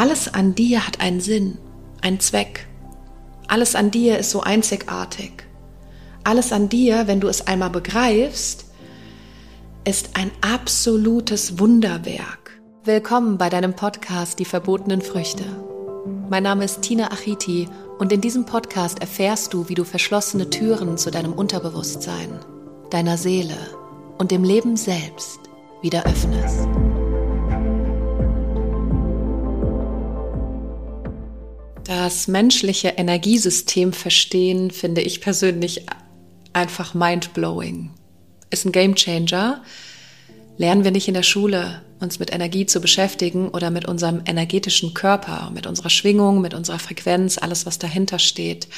Alles 0.00 0.32
an 0.32 0.54
dir 0.54 0.86
hat 0.86 0.98
einen 1.02 1.20
Sinn, 1.20 1.58
einen 2.00 2.20
Zweck. 2.20 2.66
Alles 3.48 3.74
an 3.74 3.90
dir 3.90 4.16
ist 4.16 4.30
so 4.30 4.40
einzigartig. 4.40 5.44
Alles 6.24 6.54
an 6.54 6.70
dir, 6.70 7.06
wenn 7.06 7.20
du 7.20 7.28
es 7.28 7.46
einmal 7.46 7.68
begreifst, 7.68 8.64
ist 9.84 10.16
ein 10.16 10.30
absolutes 10.40 11.58
Wunderwerk. 11.58 12.62
Willkommen 12.82 13.36
bei 13.36 13.50
deinem 13.50 13.74
Podcast 13.74 14.38
Die 14.38 14.46
verbotenen 14.46 15.02
Früchte. 15.02 15.44
Mein 16.30 16.44
Name 16.44 16.64
ist 16.64 16.80
Tina 16.80 17.12
Achiti 17.12 17.68
und 17.98 18.10
in 18.10 18.22
diesem 18.22 18.46
Podcast 18.46 19.02
erfährst 19.02 19.52
du, 19.52 19.68
wie 19.68 19.74
du 19.74 19.84
verschlossene 19.84 20.48
Türen 20.48 20.96
zu 20.96 21.10
deinem 21.10 21.34
Unterbewusstsein, 21.34 22.38
deiner 22.88 23.18
Seele 23.18 23.58
und 24.16 24.30
dem 24.30 24.44
Leben 24.44 24.78
selbst 24.78 25.40
wieder 25.82 26.06
öffnest. 26.06 26.79
Das 31.90 32.28
menschliche 32.28 32.90
Energiesystem 32.90 33.92
verstehen, 33.92 34.70
finde 34.70 35.00
ich 35.00 35.20
persönlich 35.20 35.86
einfach 36.52 36.94
mindblowing. 36.94 37.90
Ist 38.48 38.64
ein 38.64 38.70
Gamechanger. 38.70 39.64
Lernen 40.56 40.84
wir 40.84 40.92
nicht 40.92 41.08
in 41.08 41.14
der 41.14 41.24
Schule, 41.24 41.82
uns 41.98 42.20
mit 42.20 42.32
Energie 42.32 42.64
zu 42.64 42.80
beschäftigen 42.80 43.48
oder 43.48 43.72
mit 43.72 43.88
unserem 43.88 44.22
energetischen 44.24 44.94
Körper, 44.94 45.50
mit 45.52 45.66
unserer 45.66 45.90
Schwingung, 45.90 46.40
mit 46.40 46.54
unserer 46.54 46.78
Frequenz, 46.78 47.38
alles, 47.38 47.66
was 47.66 47.80
dahinter 47.80 48.20
steht. 48.20 48.68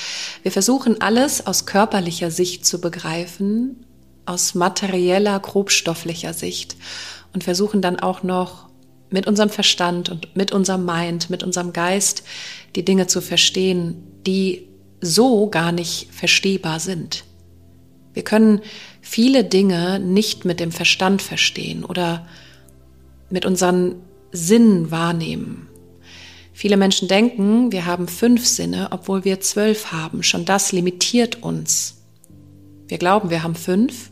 Wir 0.42 0.50
versuchen 0.50 1.02
alles 1.02 1.46
aus 1.46 1.66
körperlicher 1.66 2.30
Sicht 2.30 2.64
zu 2.64 2.80
begreifen, 2.80 3.84
aus 4.24 4.54
materieller, 4.54 5.38
grobstofflicher 5.38 6.32
Sicht 6.32 6.76
und 7.34 7.44
versuchen 7.44 7.82
dann 7.82 8.00
auch 8.00 8.22
noch 8.22 8.71
mit 9.12 9.26
unserem 9.26 9.50
Verstand 9.50 10.08
und 10.08 10.34
mit 10.34 10.52
unserem 10.52 10.84
Mind, 10.84 11.30
mit 11.30 11.42
unserem 11.42 11.72
Geist 11.72 12.24
die 12.74 12.84
Dinge 12.84 13.06
zu 13.06 13.20
verstehen, 13.20 14.02
die 14.26 14.68
so 15.00 15.48
gar 15.48 15.72
nicht 15.72 16.08
verstehbar 16.12 16.80
sind. 16.80 17.24
Wir 18.14 18.24
können 18.24 18.60
viele 19.00 19.44
Dinge 19.44 19.98
nicht 20.00 20.44
mit 20.44 20.60
dem 20.60 20.72
Verstand 20.72 21.22
verstehen 21.22 21.84
oder 21.84 22.26
mit 23.30 23.46
unseren 23.46 23.96
Sinnen 24.32 24.90
wahrnehmen. 24.90 25.68
Viele 26.52 26.76
Menschen 26.76 27.08
denken, 27.08 27.72
wir 27.72 27.86
haben 27.86 28.08
fünf 28.08 28.46
Sinne, 28.46 28.88
obwohl 28.90 29.24
wir 29.24 29.40
zwölf 29.40 29.90
haben. 29.90 30.22
Schon 30.22 30.44
das 30.44 30.72
limitiert 30.72 31.42
uns. 31.42 32.02
Wir 32.88 32.98
glauben, 32.98 33.30
wir 33.30 33.42
haben 33.42 33.54
fünf 33.54 34.10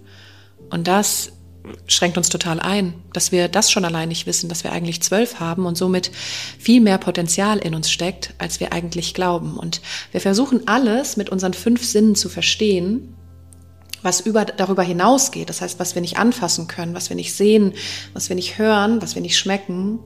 und 0.71 0.89
das 0.89 1.33
schränkt 1.87 2.17
uns 2.17 2.29
total 2.29 2.61
ein, 2.61 2.95
dass 3.13 3.33
wir 3.33 3.49
das 3.49 3.71
schon 3.71 3.85
allein 3.85 4.09
nicht 4.09 4.27
wissen, 4.27 4.49
dass 4.49 4.65
wir 4.65 4.73
eigentlich 4.73 5.03
zwölf 5.03 5.41
haben 5.41 5.67
und 5.67 5.77
somit 5.77 6.11
viel 6.59 6.81
mehr 6.81 6.99
Potenzial 6.99 7.59
in 7.59 7.75
uns 7.75 7.91
steckt, 7.91 8.35
als 8.39 8.61
wir 8.61 8.73
eigentlich 8.73 9.15
glauben. 9.15 9.57
Und 9.57 9.81
wir 10.13 10.21
versuchen 10.21 10.67
alles 10.67 11.17
mit 11.17 11.29
unseren 11.29 11.55
fünf 11.55 11.85
Sinnen 11.85 12.15
zu 12.15 12.29
verstehen, 12.29 13.15
was 14.03 14.21
über, 14.21 14.45
darüber 14.45 14.83
hinausgeht. 14.83 15.49
Das 15.49 15.61
heißt, 15.61 15.79
was 15.79 15.95
wir 15.95 16.03
nicht 16.03 16.19
anfassen 16.19 16.67
können, 16.67 16.95
was 16.95 17.11
wir 17.11 17.17
nicht 17.17 17.35
sehen, 17.35 17.75
was 18.15 18.29
wir 18.29 18.37
nicht 18.37 18.59
hören, 18.59 19.03
was 19.03 19.15
wir 19.15 19.23
nicht 19.23 19.39
schmecken, 19.39 19.99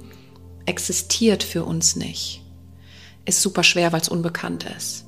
existiert 0.66 1.42
für 1.42 1.64
uns 1.64 1.96
nicht. 1.96 2.42
Ist 3.24 3.40
super 3.40 3.62
schwer, 3.62 3.92
weil 3.92 4.00
es 4.00 4.08
unbekannt 4.08 4.66
ist. 4.76 5.06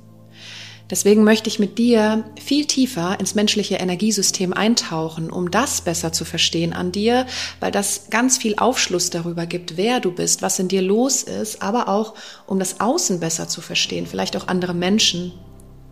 Deswegen 0.88 1.24
möchte 1.24 1.48
ich 1.48 1.58
mit 1.58 1.78
dir 1.78 2.24
viel 2.40 2.64
tiefer 2.64 3.18
ins 3.18 3.34
menschliche 3.34 3.76
Energiesystem 3.76 4.52
eintauchen, 4.52 5.30
um 5.30 5.50
das 5.50 5.80
besser 5.80 6.12
zu 6.12 6.24
verstehen 6.24 6.72
an 6.72 6.92
dir, 6.92 7.26
weil 7.58 7.72
das 7.72 8.08
ganz 8.10 8.38
viel 8.38 8.54
Aufschluss 8.56 9.10
darüber 9.10 9.46
gibt, 9.46 9.76
wer 9.76 9.98
du 9.98 10.12
bist, 10.12 10.42
was 10.42 10.60
in 10.60 10.68
dir 10.68 10.82
los 10.82 11.24
ist, 11.24 11.60
aber 11.60 11.88
auch 11.88 12.14
um 12.46 12.60
das 12.60 12.80
Außen 12.80 13.18
besser 13.18 13.48
zu 13.48 13.60
verstehen, 13.60 14.06
vielleicht 14.06 14.36
auch 14.36 14.46
andere 14.46 14.74
Menschen, 14.74 15.32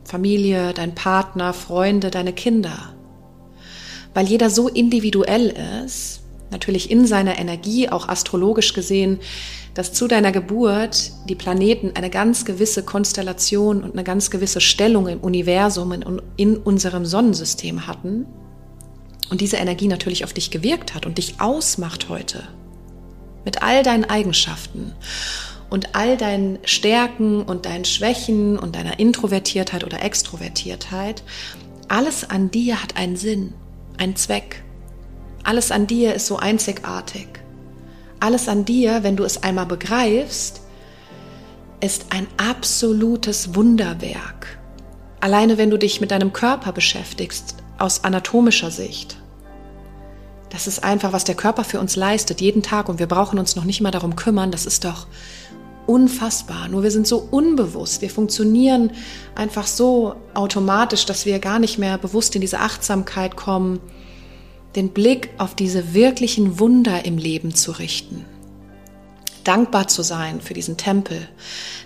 Familie, 0.04 0.72
dein 0.74 0.94
Partner, 0.94 1.52
Freunde, 1.52 2.10
deine 2.10 2.32
Kinder. 2.32 2.94
Weil 4.12 4.26
jeder 4.26 4.48
so 4.48 4.68
individuell 4.68 5.54
ist, 5.84 6.23
natürlich 6.54 6.90
in 6.90 7.06
seiner 7.06 7.38
Energie, 7.38 7.90
auch 7.90 8.08
astrologisch 8.08 8.72
gesehen, 8.72 9.18
dass 9.74 9.92
zu 9.92 10.08
deiner 10.08 10.32
Geburt 10.32 11.12
die 11.28 11.34
Planeten 11.34 11.92
eine 11.94 12.08
ganz 12.08 12.46
gewisse 12.46 12.84
Konstellation 12.84 13.82
und 13.82 13.92
eine 13.92 14.04
ganz 14.04 14.30
gewisse 14.30 14.60
Stellung 14.60 15.08
im 15.08 15.20
Universum, 15.20 15.92
in, 15.92 16.22
in 16.36 16.56
unserem 16.56 17.04
Sonnensystem 17.04 17.86
hatten 17.86 18.24
und 19.30 19.40
diese 19.40 19.56
Energie 19.56 19.88
natürlich 19.88 20.24
auf 20.24 20.32
dich 20.32 20.50
gewirkt 20.50 20.94
hat 20.94 21.06
und 21.06 21.18
dich 21.18 21.40
ausmacht 21.40 22.08
heute 22.08 22.44
mit 23.44 23.62
all 23.62 23.82
deinen 23.82 24.04
Eigenschaften 24.04 24.92
und 25.70 25.94
all 25.94 26.16
deinen 26.16 26.58
Stärken 26.64 27.42
und 27.42 27.66
deinen 27.66 27.84
Schwächen 27.84 28.58
und 28.58 28.76
deiner 28.76 28.98
Introvertiertheit 28.98 29.84
oder 29.84 30.02
Extrovertiertheit, 30.02 31.22
alles 31.88 32.28
an 32.28 32.50
dir 32.50 32.82
hat 32.82 32.96
einen 32.96 33.16
Sinn, 33.16 33.52
einen 33.98 34.16
Zweck. 34.16 34.63
Alles 35.44 35.70
an 35.70 35.86
dir 35.86 36.14
ist 36.14 36.26
so 36.26 36.38
einzigartig. 36.38 37.28
Alles 38.18 38.48
an 38.48 38.64
dir, 38.64 39.02
wenn 39.02 39.16
du 39.16 39.24
es 39.24 39.42
einmal 39.42 39.66
begreifst, 39.66 40.62
ist 41.80 42.06
ein 42.10 42.26
absolutes 42.38 43.54
Wunderwerk. 43.54 44.58
Alleine 45.20 45.58
wenn 45.58 45.70
du 45.70 45.78
dich 45.78 46.00
mit 46.00 46.10
deinem 46.10 46.32
Körper 46.32 46.72
beschäftigst, 46.72 47.56
aus 47.78 48.04
anatomischer 48.04 48.70
Sicht. 48.70 49.16
Das 50.48 50.66
ist 50.66 50.84
einfach, 50.84 51.12
was 51.12 51.24
der 51.24 51.34
Körper 51.34 51.64
für 51.64 51.80
uns 51.80 51.96
leistet, 51.96 52.40
jeden 52.40 52.62
Tag. 52.62 52.88
Und 52.88 52.98
wir 52.98 53.08
brauchen 53.08 53.38
uns 53.38 53.56
noch 53.56 53.64
nicht 53.64 53.80
mal 53.80 53.90
darum 53.90 54.16
kümmern. 54.16 54.50
Das 54.50 54.64
ist 54.64 54.84
doch 54.84 55.08
unfassbar. 55.86 56.68
Nur 56.68 56.84
wir 56.84 56.90
sind 56.90 57.06
so 57.06 57.18
unbewusst. 57.18 58.00
Wir 58.00 58.10
funktionieren 58.10 58.92
einfach 59.34 59.66
so 59.66 60.14
automatisch, 60.32 61.04
dass 61.04 61.26
wir 61.26 61.38
gar 61.38 61.58
nicht 61.58 61.78
mehr 61.78 61.98
bewusst 61.98 62.34
in 62.34 62.40
diese 62.40 62.60
Achtsamkeit 62.60 63.36
kommen, 63.36 63.80
den 64.76 64.90
Blick 64.90 65.30
auf 65.38 65.54
diese 65.54 65.94
wirklichen 65.94 66.58
Wunder 66.58 67.04
im 67.04 67.18
Leben 67.18 67.54
zu 67.54 67.72
richten. 67.72 68.24
Dankbar 69.44 69.88
zu 69.88 70.02
sein 70.02 70.40
für 70.40 70.54
diesen 70.54 70.76
Tempel, 70.76 71.28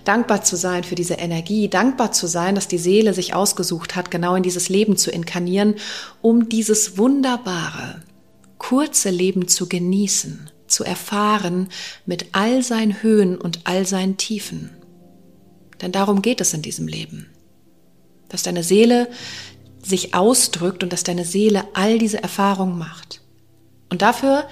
dankbar 0.04 0.44
zu 0.44 0.56
sein 0.56 0.84
für 0.84 0.94
diese 0.94 1.14
Energie, 1.14 1.68
dankbar 1.68 2.12
zu 2.12 2.28
sein, 2.28 2.54
dass 2.54 2.68
die 2.68 2.78
Seele 2.78 3.14
sich 3.14 3.34
ausgesucht 3.34 3.96
hat, 3.96 4.10
genau 4.10 4.36
in 4.36 4.44
dieses 4.44 4.68
Leben 4.68 4.96
zu 4.96 5.10
inkarnieren, 5.10 5.74
um 6.22 6.48
dieses 6.48 6.98
wunderbare, 6.98 8.02
kurze 8.58 9.10
Leben 9.10 9.48
zu 9.48 9.68
genießen, 9.68 10.50
zu 10.68 10.84
erfahren 10.84 11.68
mit 12.06 12.26
all 12.32 12.62
seinen 12.62 13.02
Höhen 13.02 13.36
und 13.36 13.60
all 13.64 13.86
seinen 13.86 14.16
Tiefen. 14.16 14.70
Denn 15.80 15.92
darum 15.92 16.22
geht 16.22 16.40
es 16.40 16.54
in 16.54 16.62
diesem 16.62 16.86
Leben. 16.86 17.26
Dass 18.28 18.42
deine 18.42 18.62
Seele 18.62 19.08
sich 19.82 20.14
ausdrückt 20.14 20.82
und 20.82 20.92
dass 20.92 21.04
deine 21.04 21.24
Seele 21.24 21.64
all 21.74 21.98
diese 21.98 22.22
Erfahrungen 22.22 22.78
macht. 22.78 23.20
Und 23.90 24.02
dafür 24.02 24.44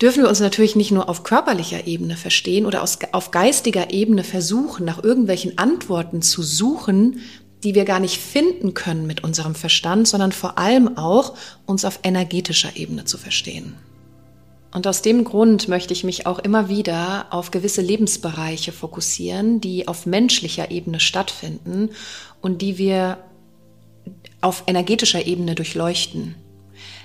dürfen 0.00 0.22
wir 0.22 0.28
uns 0.28 0.40
natürlich 0.40 0.74
nicht 0.74 0.90
nur 0.90 1.08
auf 1.08 1.22
körperlicher 1.22 1.86
Ebene 1.86 2.16
verstehen 2.16 2.66
oder 2.66 2.82
auf 2.82 3.30
geistiger 3.30 3.90
Ebene 3.92 4.24
versuchen, 4.24 4.84
nach 4.84 5.02
irgendwelchen 5.02 5.58
Antworten 5.58 6.22
zu 6.22 6.42
suchen, 6.42 7.20
die 7.62 7.74
wir 7.76 7.84
gar 7.84 8.00
nicht 8.00 8.20
finden 8.20 8.74
können 8.74 9.06
mit 9.06 9.22
unserem 9.22 9.54
Verstand, 9.54 10.08
sondern 10.08 10.32
vor 10.32 10.58
allem 10.58 10.96
auch 10.98 11.34
uns 11.66 11.84
auf 11.84 12.00
energetischer 12.02 12.76
Ebene 12.76 13.04
zu 13.04 13.18
verstehen. 13.18 13.76
Und 14.74 14.86
aus 14.86 15.02
dem 15.02 15.22
Grund 15.22 15.68
möchte 15.68 15.92
ich 15.92 16.02
mich 16.02 16.26
auch 16.26 16.38
immer 16.38 16.68
wieder 16.68 17.26
auf 17.30 17.50
gewisse 17.50 17.82
Lebensbereiche 17.82 18.72
fokussieren, 18.72 19.60
die 19.60 19.86
auf 19.86 20.06
menschlicher 20.06 20.70
Ebene 20.70 20.98
stattfinden 20.98 21.90
und 22.40 22.62
die 22.62 22.78
wir 22.78 23.18
auf 24.42 24.64
energetischer 24.66 25.26
Ebene 25.26 25.54
durchleuchten. 25.54 26.34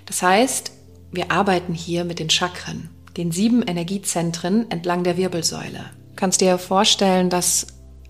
Das 0.06 0.22
heißt, 0.22 0.72
wir 1.12 1.32
arbeiten 1.32 1.74
hier 1.74 2.04
mit 2.04 2.20
den 2.20 2.30
Chakren, 2.30 2.90
den 3.16 3.32
sieben 3.32 3.64
Energiezentren 3.64 4.70
entlang 4.70 5.04
der 5.04 5.16
Wirbelsäule. 5.16 5.86
Du 6.10 6.16
kannst 6.16 6.42
dir 6.42 6.58
vorstellen, 6.58 7.30
dass 7.30 7.68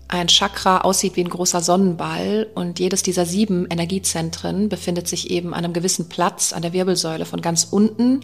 ein 0.08 0.28
Chakra 0.28 0.78
aussieht 0.78 1.16
wie 1.16 1.24
ein 1.24 1.28
großer 1.28 1.60
Sonnenball 1.60 2.46
und 2.54 2.78
jedes 2.78 3.02
dieser 3.02 3.26
sieben 3.26 3.66
Energiezentren 3.68 4.70
befindet 4.70 5.06
sich 5.06 5.30
eben 5.30 5.52
an 5.52 5.64
einem 5.64 5.74
gewissen 5.74 6.08
Platz 6.08 6.54
an 6.54 6.62
der 6.62 6.72
Wirbelsäule 6.72 7.26
von 7.26 7.42
ganz 7.42 7.64
unten, 7.70 8.20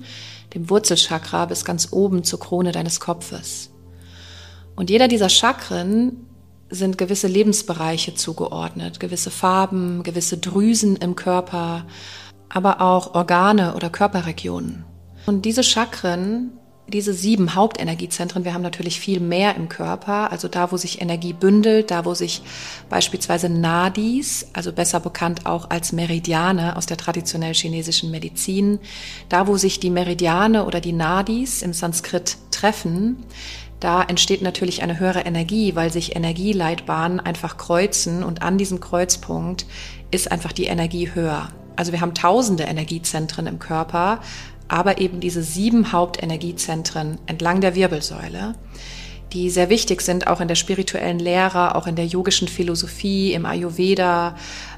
dem 0.54 0.70
Wurzelchakra, 0.70 1.44
bis 1.44 1.64
ganz 1.66 1.88
oben 1.92 2.24
zur 2.24 2.40
Krone 2.40 2.72
deines 2.72 3.00
Kopfes. 3.00 3.70
Und 4.76 4.88
jeder 4.88 5.08
dieser 5.08 5.28
Chakren 5.28 6.26
sind 6.74 6.98
gewisse 6.98 7.26
Lebensbereiche 7.26 8.14
zugeordnet, 8.14 9.00
gewisse 9.00 9.30
Farben, 9.30 10.02
gewisse 10.02 10.38
Drüsen 10.38 10.96
im 10.96 11.16
Körper, 11.16 11.86
aber 12.48 12.80
auch 12.80 13.14
Organe 13.14 13.74
oder 13.74 13.90
Körperregionen. 13.90 14.84
Und 15.26 15.44
diese 15.44 15.62
Chakren, 15.62 16.52
diese 16.86 17.14
sieben 17.14 17.54
Hauptenergiezentren, 17.54 18.44
wir 18.44 18.52
haben 18.52 18.62
natürlich 18.62 19.00
viel 19.00 19.18
mehr 19.18 19.56
im 19.56 19.70
Körper, 19.70 20.30
also 20.30 20.48
da, 20.48 20.70
wo 20.70 20.76
sich 20.76 21.00
Energie 21.00 21.32
bündelt, 21.32 21.90
da, 21.90 22.04
wo 22.04 22.12
sich 22.12 22.42
beispielsweise 22.90 23.48
Nadis, 23.48 24.48
also 24.52 24.70
besser 24.70 25.00
bekannt 25.00 25.46
auch 25.46 25.70
als 25.70 25.92
Meridiane 25.92 26.76
aus 26.76 26.84
der 26.84 26.98
traditionell 26.98 27.54
chinesischen 27.54 28.10
Medizin, 28.10 28.80
da, 29.30 29.46
wo 29.46 29.56
sich 29.56 29.80
die 29.80 29.90
Meridiane 29.90 30.66
oder 30.66 30.80
die 30.80 30.92
Nadis 30.92 31.62
im 31.62 31.72
Sanskrit 31.72 32.36
treffen, 32.50 33.16
da 33.84 34.02
entsteht 34.02 34.40
natürlich 34.40 34.82
eine 34.82 34.98
höhere 34.98 35.26
Energie, 35.26 35.74
weil 35.74 35.92
sich 35.92 36.16
Energieleitbahnen 36.16 37.20
einfach 37.20 37.58
kreuzen 37.58 38.22
und 38.22 38.40
an 38.40 38.56
diesem 38.56 38.80
Kreuzpunkt 38.80 39.66
ist 40.10 40.32
einfach 40.32 40.52
die 40.52 40.64
Energie 40.64 41.10
höher. 41.12 41.50
Also 41.76 41.92
wir 41.92 42.00
haben 42.00 42.14
tausende 42.14 42.62
Energiezentren 42.62 43.46
im 43.46 43.58
Körper, 43.58 44.20
aber 44.68 45.02
eben 45.02 45.20
diese 45.20 45.42
sieben 45.42 45.92
Hauptenergiezentren 45.92 47.18
entlang 47.26 47.60
der 47.60 47.74
Wirbelsäule, 47.74 48.54
die 49.34 49.50
sehr 49.50 49.68
wichtig 49.68 50.00
sind, 50.00 50.28
auch 50.28 50.40
in 50.40 50.48
der 50.48 50.54
spirituellen 50.54 51.18
Lehre, 51.18 51.74
auch 51.74 51.86
in 51.86 51.94
der 51.94 52.06
yogischen 52.06 52.48
Philosophie, 52.48 53.34
im 53.34 53.44
Ayurveda, 53.44 54.34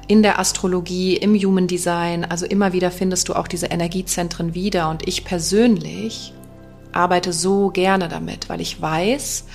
in 0.09 0.21
der 0.21 0.37
Astrologie, 0.37 1.15
im 1.15 1.33
Human 1.33 1.67
Design. 1.67 2.25
Also 2.25 2.45
immer 2.45 2.73
wieder 2.73 2.91
findest 2.91 3.29
du 3.29 3.35
auch 3.35 3.47
diese 3.47 3.67
Energiezentren 3.67 4.53
wieder. 4.53 4.89
Und 4.89 5.07
ich 5.07 5.23
persönlich 5.23 6.33
arbeite 6.97 7.31
so 7.31 7.69
gerne 7.69 8.09
damit, 8.09 8.49
weil 8.49 8.59
ich 8.59 8.81
weiß, 8.81 9.45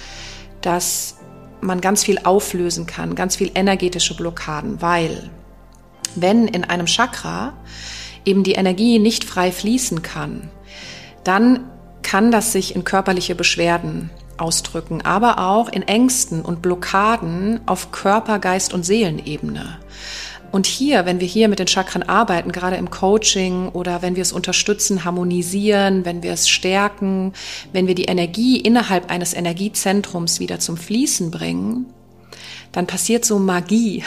dass 0.60 1.16
man 1.60 1.80
ganz 1.80 2.04
viel 2.04 2.18
auflösen 2.24 2.86
kann, 2.86 3.14
ganz 3.14 3.36
viel 3.36 3.50
energetische 3.54 4.16
Blockaden, 4.16 4.80
weil 4.80 5.30
wenn 6.14 6.48
in 6.48 6.64
einem 6.64 6.86
Chakra 6.86 7.54
eben 8.24 8.42
die 8.42 8.52
Energie 8.52 8.98
nicht 8.98 9.24
frei 9.24 9.52
fließen 9.52 10.02
kann, 10.02 10.50
dann 11.24 11.68
kann 12.02 12.30
das 12.30 12.52
sich 12.52 12.74
in 12.74 12.84
körperliche 12.84 13.34
Beschwerden 13.34 14.10
ausdrücken, 14.36 15.02
aber 15.02 15.38
auch 15.38 15.68
in 15.68 15.82
Ängsten 15.82 16.42
und 16.42 16.62
Blockaden 16.62 17.60
auf 17.66 17.92
Körper, 17.92 18.38
Geist 18.38 18.74
und 18.74 18.84
Seelenebene. 18.84 19.78
Und 20.52 20.66
hier, 20.66 21.06
wenn 21.06 21.18
wir 21.18 21.26
hier 21.26 21.48
mit 21.48 21.58
den 21.58 21.66
Chakren 21.66 22.02
arbeiten, 22.02 22.52
gerade 22.52 22.76
im 22.76 22.90
Coaching 22.90 23.70
oder 23.70 24.02
wenn 24.02 24.14
wir 24.14 24.22
es 24.22 24.32
unterstützen, 24.32 25.04
harmonisieren, 25.04 26.04
wenn 26.04 26.22
wir 26.22 26.32
es 26.32 26.48
stärken, 26.48 27.32
wenn 27.72 27.86
wir 27.86 27.94
die 27.94 28.04
Energie 28.04 28.60
innerhalb 28.60 29.10
eines 29.10 29.34
Energiezentrums 29.34 30.38
wieder 30.38 30.60
zum 30.60 30.76
Fließen 30.76 31.30
bringen, 31.30 31.86
dann 32.70 32.86
passiert 32.86 33.24
so 33.24 33.38
Magie 33.38 34.04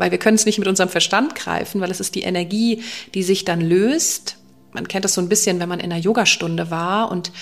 weil 0.00 0.10
wir 0.10 0.18
können 0.18 0.36
es 0.36 0.46
nicht 0.46 0.58
mit 0.58 0.66
unserem 0.66 0.88
Verstand 0.88 1.34
greifen, 1.34 1.80
weil 1.80 1.90
es 1.90 2.00
ist 2.00 2.14
die 2.14 2.22
Energie, 2.22 2.82
die 3.14 3.22
sich 3.22 3.44
dann 3.44 3.60
löst. 3.60 4.38
Man 4.72 4.88
kennt 4.88 5.04
das 5.04 5.12
so 5.12 5.20
ein 5.20 5.28
bisschen, 5.28 5.60
wenn 5.60 5.68
man 5.68 5.78
in 5.78 5.92
einer 5.92 6.00
Yogastunde 6.00 6.70
war 6.70 7.10
und 7.10 7.32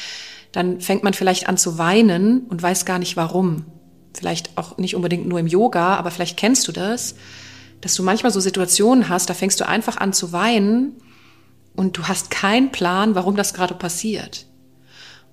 dann 0.51 0.81
fängt 0.81 1.05
man 1.05 1.15
vielleicht 1.15 1.49
an 1.49 1.57
zu 1.57 1.79
weinen 1.79 2.47
und 2.49 2.61
weiß 2.61 2.85
gar 2.85 2.99
nicht 2.99 3.17
warum. 3.17 3.67
Vielleicht 4.13 4.57
auch 4.57 4.77
nicht 4.77 4.97
unbedingt 4.97 5.29
nur 5.29 5.39
im 5.39 5.47
Yoga, 5.47 5.97
aber 5.97 6.11
vielleicht 6.11 6.37
kennst 6.37 6.67
du 6.67 6.73
das, 6.73 7.15
dass 7.81 7.95
du 7.95 8.03
manchmal 8.03 8.33
so 8.33 8.41
Situationen 8.41 9.09
hast, 9.09 9.31
da 9.31 9.35
fängst 9.35 9.61
du 9.61 9.67
einfach 9.67 9.97
an 9.97 10.13
zu 10.13 10.33
weinen 10.33 10.97
und 11.77 11.97
du 11.97 12.09
hast 12.09 12.31
keinen 12.31 12.73
Plan, 12.73 13.15
warum 13.15 13.37
das 13.37 13.55
gerade 13.55 13.75
passiert. 13.75 14.47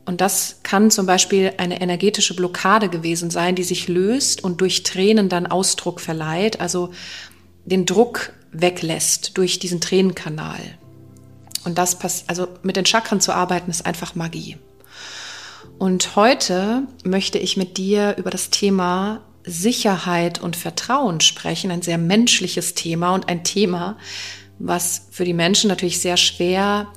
Und 0.05 0.21
das 0.21 0.59
kann 0.61 0.91
zum 0.91 1.07
Beispiel 1.07 1.53
eine 1.57 1.81
energetische 1.81 2.35
Blockade 2.35 2.89
gewesen 2.89 3.31
sein, 3.31 3.55
die 3.55 3.63
sich 3.63 3.87
löst 3.87 4.43
und 4.43 4.61
durch 4.61 4.83
Tränen 4.83 5.29
dann 5.29 5.47
Ausdruck 5.47 5.99
verleiht, 5.99 6.61
also 6.61 6.91
den 7.65 7.87
Druck 7.87 8.31
weglässt 8.51 9.37
durch 9.37 9.57
diesen 9.57 9.81
Tränenkanal. 9.81 10.59
Und 11.63 11.79
das 11.79 11.97
passt, 11.97 12.29
also 12.29 12.47
mit 12.61 12.75
den 12.75 12.85
Chakren 12.85 13.19
zu 13.19 13.33
arbeiten, 13.33 13.71
ist 13.71 13.87
einfach 13.87 14.13
Magie. 14.13 14.57
Und 15.79 16.15
heute 16.15 16.83
möchte 17.03 17.39
ich 17.39 17.57
mit 17.57 17.77
dir 17.77 18.15
über 18.17 18.29
das 18.29 18.51
Thema 18.51 19.24
Sicherheit 19.45 20.41
und 20.41 20.55
Vertrauen 20.55 21.21
sprechen, 21.21 21.71
ein 21.71 21.81
sehr 21.81 21.97
menschliches 21.97 22.73
Thema 22.73 23.13
und 23.13 23.29
ein 23.29 23.43
Thema, 23.43 23.97
was 24.59 25.07
für 25.11 25.25
die 25.25 25.33
Menschen 25.33 25.67
natürlich 25.67 25.99
sehr 25.99 26.17
schwer 26.17 26.87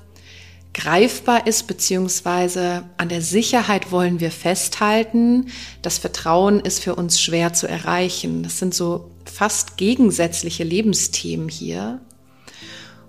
greifbar 0.75 1.47
ist, 1.47 1.67
beziehungsweise 1.67 2.85
an 2.99 3.09
der 3.09 3.21
Sicherheit 3.21 3.91
wollen 3.91 4.21
wir 4.21 4.31
festhalten. 4.31 5.47
Das 5.83 5.99
Vertrauen 5.99 6.61
ist 6.61 6.81
für 6.81 6.95
uns 6.95 7.21
schwer 7.21 7.53
zu 7.53 7.67
erreichen. 7.67 8.45
Das 8.45 8.59
sind 8.59 8.75
so 8.75 9.11
fast 9.25 9.77
gegensätzliche 9.77 10.63
Lebensthemen 10.63 11.49
hier. 11.49 12.01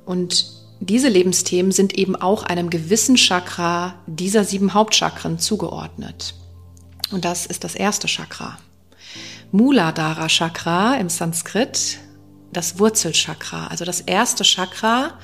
Und 0.06 0.52
diese 0.80 1.10
Lebensthemen 1.10 1.72
sind 1.72 1.94
eben 1.94 2.16
auch 2.16 2.44
einem 2.44 2.70
gewissen 2.70 3.18
Chakra 3.18 3.96
dieser 4.08 4.46
sieben 4.46 4.74
Hauptchakren 4.74 5.38
zugeordnet. 5.38 6.34
Und 7.12 7.26
das 7.26 7.46
ist 7.46 7.64
das 7.64 7.76
erste 7.76 8.08
Chakra. 8.08 8.58
Muladhara 9.52 10.28
Chakra 10.28 10.96
im 10.98 11.10
Sanskrit, 11.10 11.98
das 12.54 12.78
Wurzelchakra, 12.78 13.68
also 13.68 13.84
das 13.84 14.02
erste 14.02 14.44
Chakra, 14.44 15.18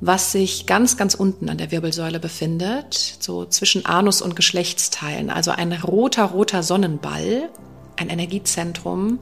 was 0.00 0.32
sich 0.32 0.64
ganz, 0.64 0.96
ganz 0.96 1.14
unten 1.14 1.50
an 1.50 1.58
der 1.58 1.70
Wirbelsäule 1.70 2.18
befindet, 2.18 3.18
so 3.20 3.44
zwischen 3.44 3.84
Anus 3.84 4.22
und 4.22 4.36
Geschlechtsteilen. 4.36 5.28
Also 5.28 5.50
ein 5.50 5.72
roter, 5.72 6.24
roter 6.24 6.62
Sonnenball, 6.62 7.50
ein 7.96 8.08
Energiezentrum, 8.08 9.18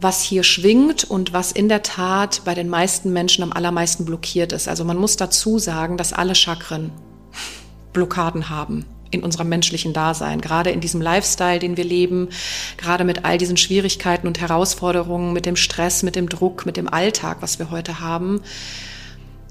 was 0.00 0.20
hier 0.20 0.42
schwingt 0.42 1.04
und 1.04 1.32
was 1.32 1.52
in 1.52 1.68
der 1.68 1.82
Tat 1.82 2.42
bei 2.44 2.54
den 2.54 2.68
meisten 2.68 3.12
Menschen 3.12 3.44
am 3.44 3.52
allermeisten 3.52 4.04
blockiert 4.04 4.52
ist. 4.52 4.68
Also 4.68 4.84
man 4.84 4.96
muss 4.96 5.16
dazu 5.16 5.60
sagen, 5.60 5.96
dass 5.96 6.12
alle 6.12 6.34
Chakren 6.34 6.90
Blockaden 7.92 8.50
haben 8.50 8.84
in 9.14 9.22
unserem 9.22 9.48
menschlichen 9.48 9.92
Dasein, 9.92 10.40
gerade 10.40 10.70
in 10.70 10.80
diesem 10.80 11.00
Lifestyle, 11.00 11.58
den 11.58 11.76
wir 11.76 11.84
leben, 11.84 12.28
gerade 12.76 13.04
mit 13.04 13.24
all 13.24 13.38
diesen 13.38 13.56
Schwierigkeiten 13.56 14.26
und 14.26 14.40
Herausforderungen, 14.40 15.32
mit 15.32 15.46
dem 15.46 15.56
Stress, 15.56 16.02
mit 16.02 16.16
dem 16.16 16.28
Druck, 16.28 16.66
mit 16.66 16.76
dem 16.76 16.88
Alltag, 16.88 17.38
was 17.40 17.58
wir 17.58 17.70
heute 17.70 18.00
haben 18.00 18.42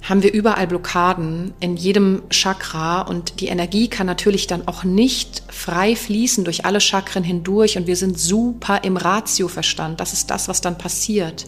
haben 0.04 0.22
wir 0.22 0.34
überall 0.34 0.68
Blockaden 0.68 1.54
in 1.62 1.78
jedem 1.78 2.24
Chakra 2.30 3.02
und 3.02 3.40
die 3.40 3.48
Energie 3.48 3.88
kann 3.88 4.06
natürlich 4.06 4.48
dann 4.48 4.68
auch 4.68 4.84
nicht 4.84 5.44
frei 5.48 5.96
fließen 5.96 6.44
durch 6.44 6.66
alle 6.66 6.82
Chakren 6.82 7.24
hindurch 7.24 7.78
und 7.78 7.88
wir 7.88 7.96
sind 7.96 8.20
super 8.20 8.84
im 8.84 8.98
Ratioverstand. 8.98 10.02
Das 10.02 10.12
ist 10.12 10.30
das, 10.30 10.50
was 10.50 10.60
dann 10.60 10.78
passiert. 10.78 11.46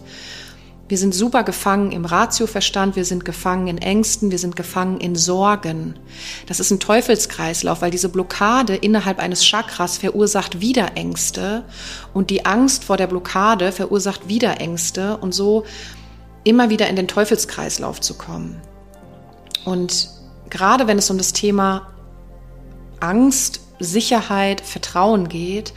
Wir 0.88 0.98
sind 0.98 1.14
super 1.14 1.42
gefangen 1.42 1.90
im 1.90 2.04
Ratioverstand, 2.04 2.94
wir 2.94 3.04
sind 3.04 3.24
gefangen 3.24 3.66
in 3.66 3.78
Ängsten, 3.78 4.30
wir 4.30 4.38
sind 4.38 4.54
gefangen 4.54 5.00
in 5.00 5.16
Sorgen. 5.16 5.98
Das 6.46 6.60
ist 6.60 6.70
ein 6.70 6.78
Teufelskreislauf, 6.78 7.82
weil 7.82 7.90
diese 7.90 8.08
Blockade 8.08 8.76
innerhalb 8.76 9.18
eines 9.18 9.44
Chakras 9.44 9.98
verursacht 9.98 10.60
wieder 10.60 10.96
Ängste 10.96 11.64
und 12.14 12.30
die 12.30 12.46
Angst 12.46 12.84
vor 12.84 12.96
der 12.96 13.08
Blockade 13.08 13.72
verursacht 13.72 14.28
wieder 14.28 14.60
Ängste 14.60 15.16
und 15.16 15.34
so 15.34 15.64
immer 16.44 16.70
wieder 16.70 16.88
in 16.88 16.94
den 16.94 17.08
Teufelskreislauf 17.08 18.00
zu 18.00 18.14
kommen. 18.14 18.60
Und 19.64 20.08
gerade 20.50 20.86
wenn 20.86 20.98
es 20.98 21.10
um 21.10 21.18
das 21.18 21.32
Thema 21.32 21.88
Angst, 23.00 23.65
Sicherheit, 23.78 24.60
Vertrauen 24.60 25.28
geht, 25.28 25.72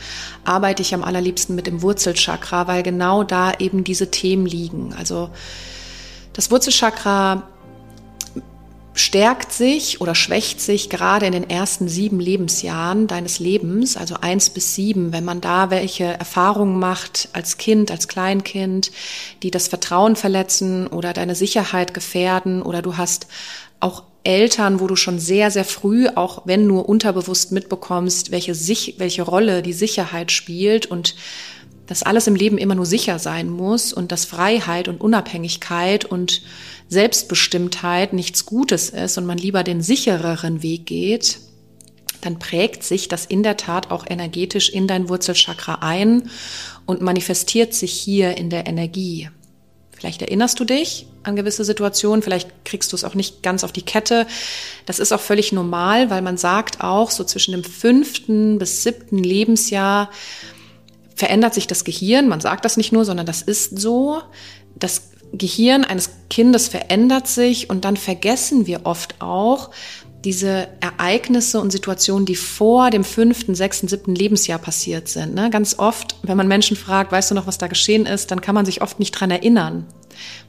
arbeite 0.46 0.82
ich 0.82 0.94
am 0.94 1.04
allerliebsten 1.04 1.56
mit 1.56 1.68
dem 1.68 1.82
Wurzelchakra, 1.82 2.68
weil 2.68 2.84
genau 2.84 3.24
da 3.24 3.54
eben 3.60 3.84
diese 3.84 4.12
Themen 4.12 4.46
liegen. 4.46 4.94
Also 4.98 5.30
das 6.34 6.52
Wurzelchakra 6.52 7.44
stärkt 9.00 9.54
sich 9.54 10.02
oder 10.02 10.14
schwächt 10.14 10.60
sich 10.60 10.90
gerade 10.90 11.26
in 11.26 11.32
den 11.32 11.50
ersten 11.50 11.88
sieben 11.88 12.20
Lebensjahren 12.20 13.08
deines 13.08 13.40
Lebens, 13.40 13.96
also 13.96 14.16
eins 14.20 14.50
bis 14.50 14.76
sieben, 14.76 15.14
wenn 15.14 15.24
man 15.24 15.40
da 15.40 15.70
welche 15.70 16.04
Erfahrungen 16.04 16.80
macht 16.80 17.30
als 17.32 17.58
Kind, 17.58 17.92
als 17.92 18.10
Kleinkind, 18.10 18.92
die 19.42 19.52
das 19.52 19.70
Vertrauen 19.70 20.18
verletzen 20.18 20.88
oder 20.88 21.14
deine 21.14 21.36
Sicherheit 21.36 21.94
gefährden 21.94 22.62
oder 22.62 22.82
du 22.82 22.98
hast 22.98 23.28
auch 23.80 24.04
Eltern, 24.24 24.80
wo 24.80 24.88
du 24.88 24.96
schon 24.96 25.20
sehr, 25.20 25.50
sehr 25.50 25.66
früh, 25.66 26.08
auch 26.08 26.44
wenn 26.46 26.68
nur 26.68 26.90
unterbewusst 26.90 27.52
mitbekommst, 27.52 28.32
welche, 28.32 28.54
sich, 28.54 28.96
welche 28.98 29.24
Rolle 29.24 29.62
die 29.62 29.74
Sicherheit 29.74 30.32
spielt 30.32 30.86
und 30.86 31.16
dass 31.88 32.04
alles 32.04 32.28
im 32.28 32.36
Leben 32.36 32.60
immer 32.60 32.76
nur 32.76 32.86
sicher 32.86 33.18
sein 33.18 33.50
muss 33.50 33.94
und 33.94 34.12
dass 34.12 34.26
Freiheit 34.26 34.88
und 34.88 35.02
Unabhängigkeit 35.02 36.06
und 36.06 36.44
Selbstbestimmtheit 36.88 38.14
nichts 38.14 38.46
Gutes 38.46 38.90
ist 38.90 39.18
und 39.18 39.26
man 39.26 39.40
lieber 39.40 39.64
den 39.64 39.82
sichereren 39.82 40.62
Weg 40.62 40.86
geht, 40.86 41.40
dann 42.22 42.38
prägt 42.38 42.84
sich 42.84 43.08
das 43.08 43.26
in 43.26 43.42
der 43.42 43.58
Tat 43.58 43.90
auch 43.90 44.06
energetisch 44.08 44.70
in 44.70 44.88
dein 44.88 45.10
Wurzelchakra 45.10 45.80
ein 45.82 46.30
und 46.86 47.02
manifestiert 47.02 47.74
sich 47.74 47.94
hier 47.94 48.38
in 48.38 48.50
der 48.50 48.68
Energie. 48.68 49.30
Vielleicht 50.00 50.22
erinnerst 50.22 50.58
du 50.60 50.64
dich 50.64 51.08
an 51.24 51.36
gewisse 51.36 51.66
Situationen, 51.66 52.22
vielleicht 52.22 52.64
kriegst 52.64 52.94
du 52.94 52.96
es 52.96 53.04
auch 53.04 53.16
nicht 53.16 53.44
ganz 53.44 53.66
auf 53.66 53.74
die 53.74 53.82
Kette. 53.82 54.28
Das 54.86 54.98
ist 54.98 55.12
auch 55.12 55.20
völlig 55.20 55.52
normal, 55.52 56.10
weil 56.10 56.22
man 56.22 56.38
sagt 56.38 56.80
auch, 56.80 57.12
so 57.12 57.26
zwischen 57.26 57.52
dem 57.52 57.66
fünften 57.66 58.60
bis 58.60 58.84
siebten 58.84 59.18
Lebensjahr 59.18 60.10
verändert 61.16 61.54
sich 61.54 61.68
das 61.68 61.84
Gehirn. 61.84 62.30
Man 62.30 62.40
sagt 62.40 62.64
das 62.64 62.78
nicht 62.78 62.94
nur, 62.94 63.04
sondern 63.04 63.26
das 63.26 63.42
ist 63.42 63.78
so. 63.78 64.22
Das 64.76 65.10
Gehirn 65.34 65.84
eines 65.84 66.12
Kindes 66.30 66.70
verändert 66.70 67.28
sich 67.28 67.70
und 67.70 67.84
dann 67.84 67.98
vergessen 67.98 68.68
wir 68.68 68.86
oft 68.86 69.22
auch 69.22 69.70
diese 70.26 70.68
Ereignisse 70.82 71.62
und 71.62 71.72
Situationen, 71.72 72.26
die 72.26 72.36
vor 72.36 72.90
dem 72.90 73.04
fünften, 73.04 73.56
sechsten, 73.56 73.88
siebten 73.88 74.16
Lebensjahr 74.16 74.60
passiert 74.60 75.08
sind. 75.08 75.34
Ne? 75.34 75.50
Ganz 75.50 75.80
oft, 75.80 76.18
wenn 76.24 76.36
man 76.36 76.48
Menschen 76.48 76.76
fragt, 76.76 77.12
weißt 77.12 77.32
du 77.32 77.36
noch, 77.36 77.48
was 77.48 77.58
da 77.58 77.68
geschehen 77.68 78.06
ist, 78.06 78.32
dann 78.32 78.42
kann 78.42 78.56
man 78.56 78.66
sich 78.66 78.82
oft 78.82 79.00
nicht 79.00 79.12
dran 79.12 79.32
erinnern. 79.32 79.86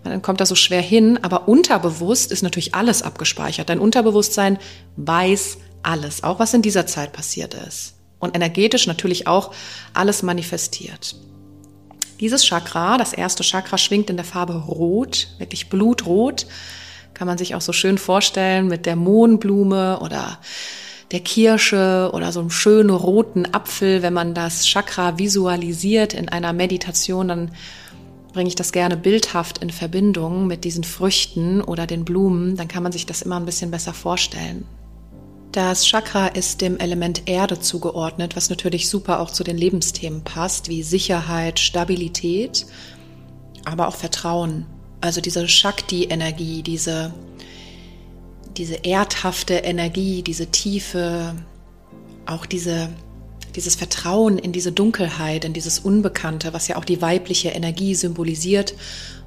Dann 0.02 0.22
kommt 0.22 0.40
da 0.40 0.46
so 0.46 0.56
schwer 0.56 0.82
hin, 0.82 1.18
aber 1.22 1.46
unterbewusst 1.46 2.32
ist 2.32 2.42
natürlich 2.42 2.74
alles 2.74 3.02
abgespeichert. 3.02 3.68
Dein 3.68 3.78
Unterbewusstsein 3.78 4.58
weiß 4.96 5.58
alles, 5.82 6.24
auch 6.24 6.40
was 6.40 6.52
in 6.52 6.62
dieser 6.62 6.86
Zeit 6.86 7.12
passiert 7.12 7.54
ist. 7.54 7.94
und 8.18 8.36
energetisch 8.36 8.86
natürlich 8.86 9.26
auch 9.26 9.54
alles 9.94 10.22
manifestiert. 10.22 11.16
Dieses 12.20 12.44
Chakra, 12.44 12.98
das 12.98 13.14
erste 13.14 13.42
Chakra, 13.42 13.78
schwingt 13.78 14.10
in 14.10 14.16
der 14.16 14.26
Farbe 14.26 14.52
Rot, 14.52 15.28
wirklich 15.38 15.70
blutrot. 15.70 16.46
Kann 17.20 17.26
man 17.26 17.36
sich 17.36 17.54
auch 17.54 17.60
so 17.60 17.74
schön 17.74 17.98
vorstellen 17.98 18.66
mit 18.66 18.86
der 18.86 18.96
Mohnblume 18.96 20.00
oder 20.00 20.38
der 21.10 21.20
Kirsche 21.20 22.08
oder 22.14 22.32
so 22.32 22.40
einem 22.40 22.48
schönen 22.48 22.88
roten 22.88 23.44
Apfel. 23.52 24.00
Wenn 24.00 24.14
man 24.14 24.32
das 24.32 24.64
Chakra 24.64 25.18
visualisiert 25.18 26.14
in 26.14 26.30
einer 26.30 26.54
Meditation, 26.54 27.28
dann 27.28 27.50
bringe 28.32 28.48
ich 28.48 28.54
das 28.54 28.72
gerne 28.72 28.96
bildhaft 28.96 29.58
in 29.58 29.68
Verbindung 29.68 30.46
mit 30.46 30.64
diesen 30.64 30.82
Früchten 30.82 31.60
oder 31.60 31.86
den 31.86 32.06
Blumen. 32.06 32.56
Dann 32.56 32.68
kann 32.68 32.82
man 32.82 32.92
sich 32.92 33.04
das 33.04 33.20
immer 33.20 33.36
ein 33.36 33.44
bisschen 33.44 33.70
besser 33.70 33.92
vorstellen. 33.92 34.66
Das 35.52 35.84
Chakra 35.84 36.28
ist 36.28 36.62
dem 36.62 36.78
Element 36.78 37.28
Erde 37.28 37.60
zugeordnet, 37.60 38.34
was 38.34 38.48
natürlich 38.48 38.88
super 38.88 39.20
auch 39.20 39.30
zu 39.30 39.44
den 39.44 39.58
Lebensthemen 39.58 40.24
passt, 40.24 40.70
wie 40.70 40.82
Sicherheit, 40.82 41.58
Stabilität, 41.60 42.64
aber 43.66 43.88
auch 43.88 43.96
Vertrauen. 43.96 44.64
Also 45.00 45.20
diese 45.20 45.48
Shakti-Energie, 45.48 46.62
diese, 46.62 47.12
diese 48.56 48.84
erdhafte 48.84 49.54
Energie, 49.54 50.22
diese 50.22 50.48
Tiefe, 50.48 51.34
auch 52.26 52.46
diese, 52.46 52.90
dieses 53.56 53.74
Vertrauen 53.74 54.38
in 54.38 54.52
diese 54.52 54.72
Dunkelheit, 54.72 55.44
in 55.44 55.52
dieses 55.52 55.78
Unbekannte, 55.78 56.52
was 56.52 56.68
ja 56.68 56.76
auch 56.76 56.84
die 56.84 57.00
weibliche 57.00 57.50
Energie 57.50 57.94
symbolisiert 57.94 58.74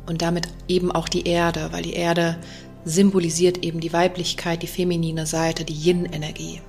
und 0.05 0.21
damit 0.21 0.47
eben 0.67 0.91
auch 0.91 1.09
die 1.09 1.27
Erde, 1.27 1.69
weil 1.71 1.83
die 1.83 1.93
Erde 1.93 2.37
symbolisiert 2.85 3.63
eben 3.63 3.79
die 3.79 3.93
Weiblichkeit, 3.93 4.61
die 4.61 4.67
feminine 4.67 5.25
Seite, 5.25 5.63
die 5.63 5.73
Yin-Energie. 5.73 6.61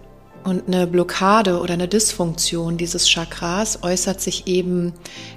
Und 0.45 0.69
eine 0.69 0.87
Blockade 0.87 1.61
oder 1.61 1.75
eine 1.75 1.89
Dysfunktion 1.89 2.77
dieses 2.77 3.09
Chakras 3.09 3.83
äußert 3.83 4.21
sich 4.21 4.47
eben 4.47 4.93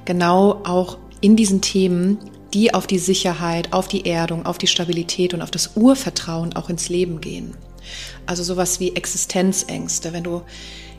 genau 0.06 0.62
auch 0.66 0.98
in 1.22 1.36
diesen 1.36 1.62
Themen, 1.62 2.20
die 2.54 2.74
auf 2.74 2.88
die 2.88 3.00
Sicherheit, 3.00 3.74
auf 3.74 3.88
die 3.88 4.06
Erdung, 4.06 4.46
auf 4.46 4.58
die 4.58 4.68
Stabilität 4.68 5.34
und 5.34 5.42
auf 5.42 5.52
das 5.52 5.72
Urvertrauen 5.76 6.56
auch 6.56 6.70
ins 6.70 6.90
Leben 6.90 7.22
gehen. 7.22 7.56
Also 8.26 8.44
sowas 8.44 8.80
wie 8.80 8.96
Existenzängste. 8.96 10.14
Wenn 10.14 10.24
du 10.24 10.42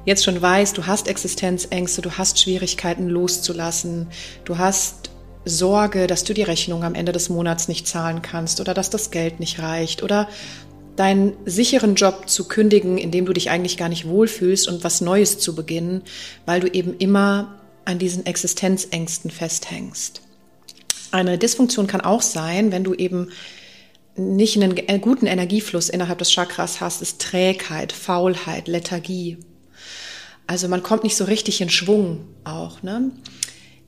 jetzt 0.05 0.25
schon 0.25 0.41
weißt, 0.41 0.77
du 0.77 0.87
hast 0.87 1.09
Existenzängste, 1.09 2.03
du 2.03 2.13
hast 2.13 2.41
Schwierigkeiten 2.41 3.09
loszulassen, 3.09 4.09
du 4.45 4.59
hast 4.59 5.11
Sorge, 5.45 6.07
dass 6.07 6.25
du 6.25 6.35
die 6.35 6.43
Rechnung 6.43 6.85
am 6.85 6.95
Ende 6.95 7.13
des 7.13 7.29
Monats 7.29 7.69
nicht 7.69 7.87
zahlen 7.87 8.23
kannst 8.23 8.61
oder 8.61 8.75
dass 8.75 8.91
das 8.91 9.11
Geld 9.11 9.41
nicht 9.41 9.61
reicht 9.61 10.03
oder 10.03 10.29
deinen 10.97 11.35
sicheren 11.45 11.95
Job 11.95 12.29
zu 12.29 12.49
kündigen, 12.49 12.99
in 12.99 13.11
dem 13.11 13.25
du 13.25 13.33
dich 13.33 13.51
eigentlich 13.51 13.77
gar 13.77 13.89
nicht 13.89 14.09
wohlfühlst 14.09 14.67
und 14.67 14.83
was 14.83 15.01
Neues 15.01 15.39
zu 15.39 15.55
beginnen, 15.55 16.03
weil 16.45 16.61
du 16.61 16.67
eben 16.67 16.97
immer 16.99 17.61
an 17.85 17.99
diesen 17.99 18.27
Existenzängsten 18.27 19.31
festhängst. 19.31 20.23
Eine 21.11 21.39
Dysfunktion 21.39 21.87
kann 21.87 22.01
auch 22.01 22.23
sein, 22.23 22.73
wenn 22.73 22.85
du 22.85 22.95
eben 22.95 23.31
nicht 24.17 24.61
einen 24.61 25.01
guten 25.01 25.27
Energiefluss 25.27 25.89
innerhalb 25.89 26.19
des 26.19 26.33
Chakras 26.33 26.81
hast, 26.81 27.03
ist 27.03 27.21
Trägheit, 27.21 27.93
Faulheit, 27.93 28.69
Lethargie. 28.69 29.39
Also 30.47 30.67
man 30.69 30.83
kommt 30.83 31.05
nicht 31.05 31.17
so 31.17 31.25
richtig 31.25 31.61
in 31.61 31.71
Schwung 31.71 32.25
auch. 32.45 32.83
Ne? 32.83 33.13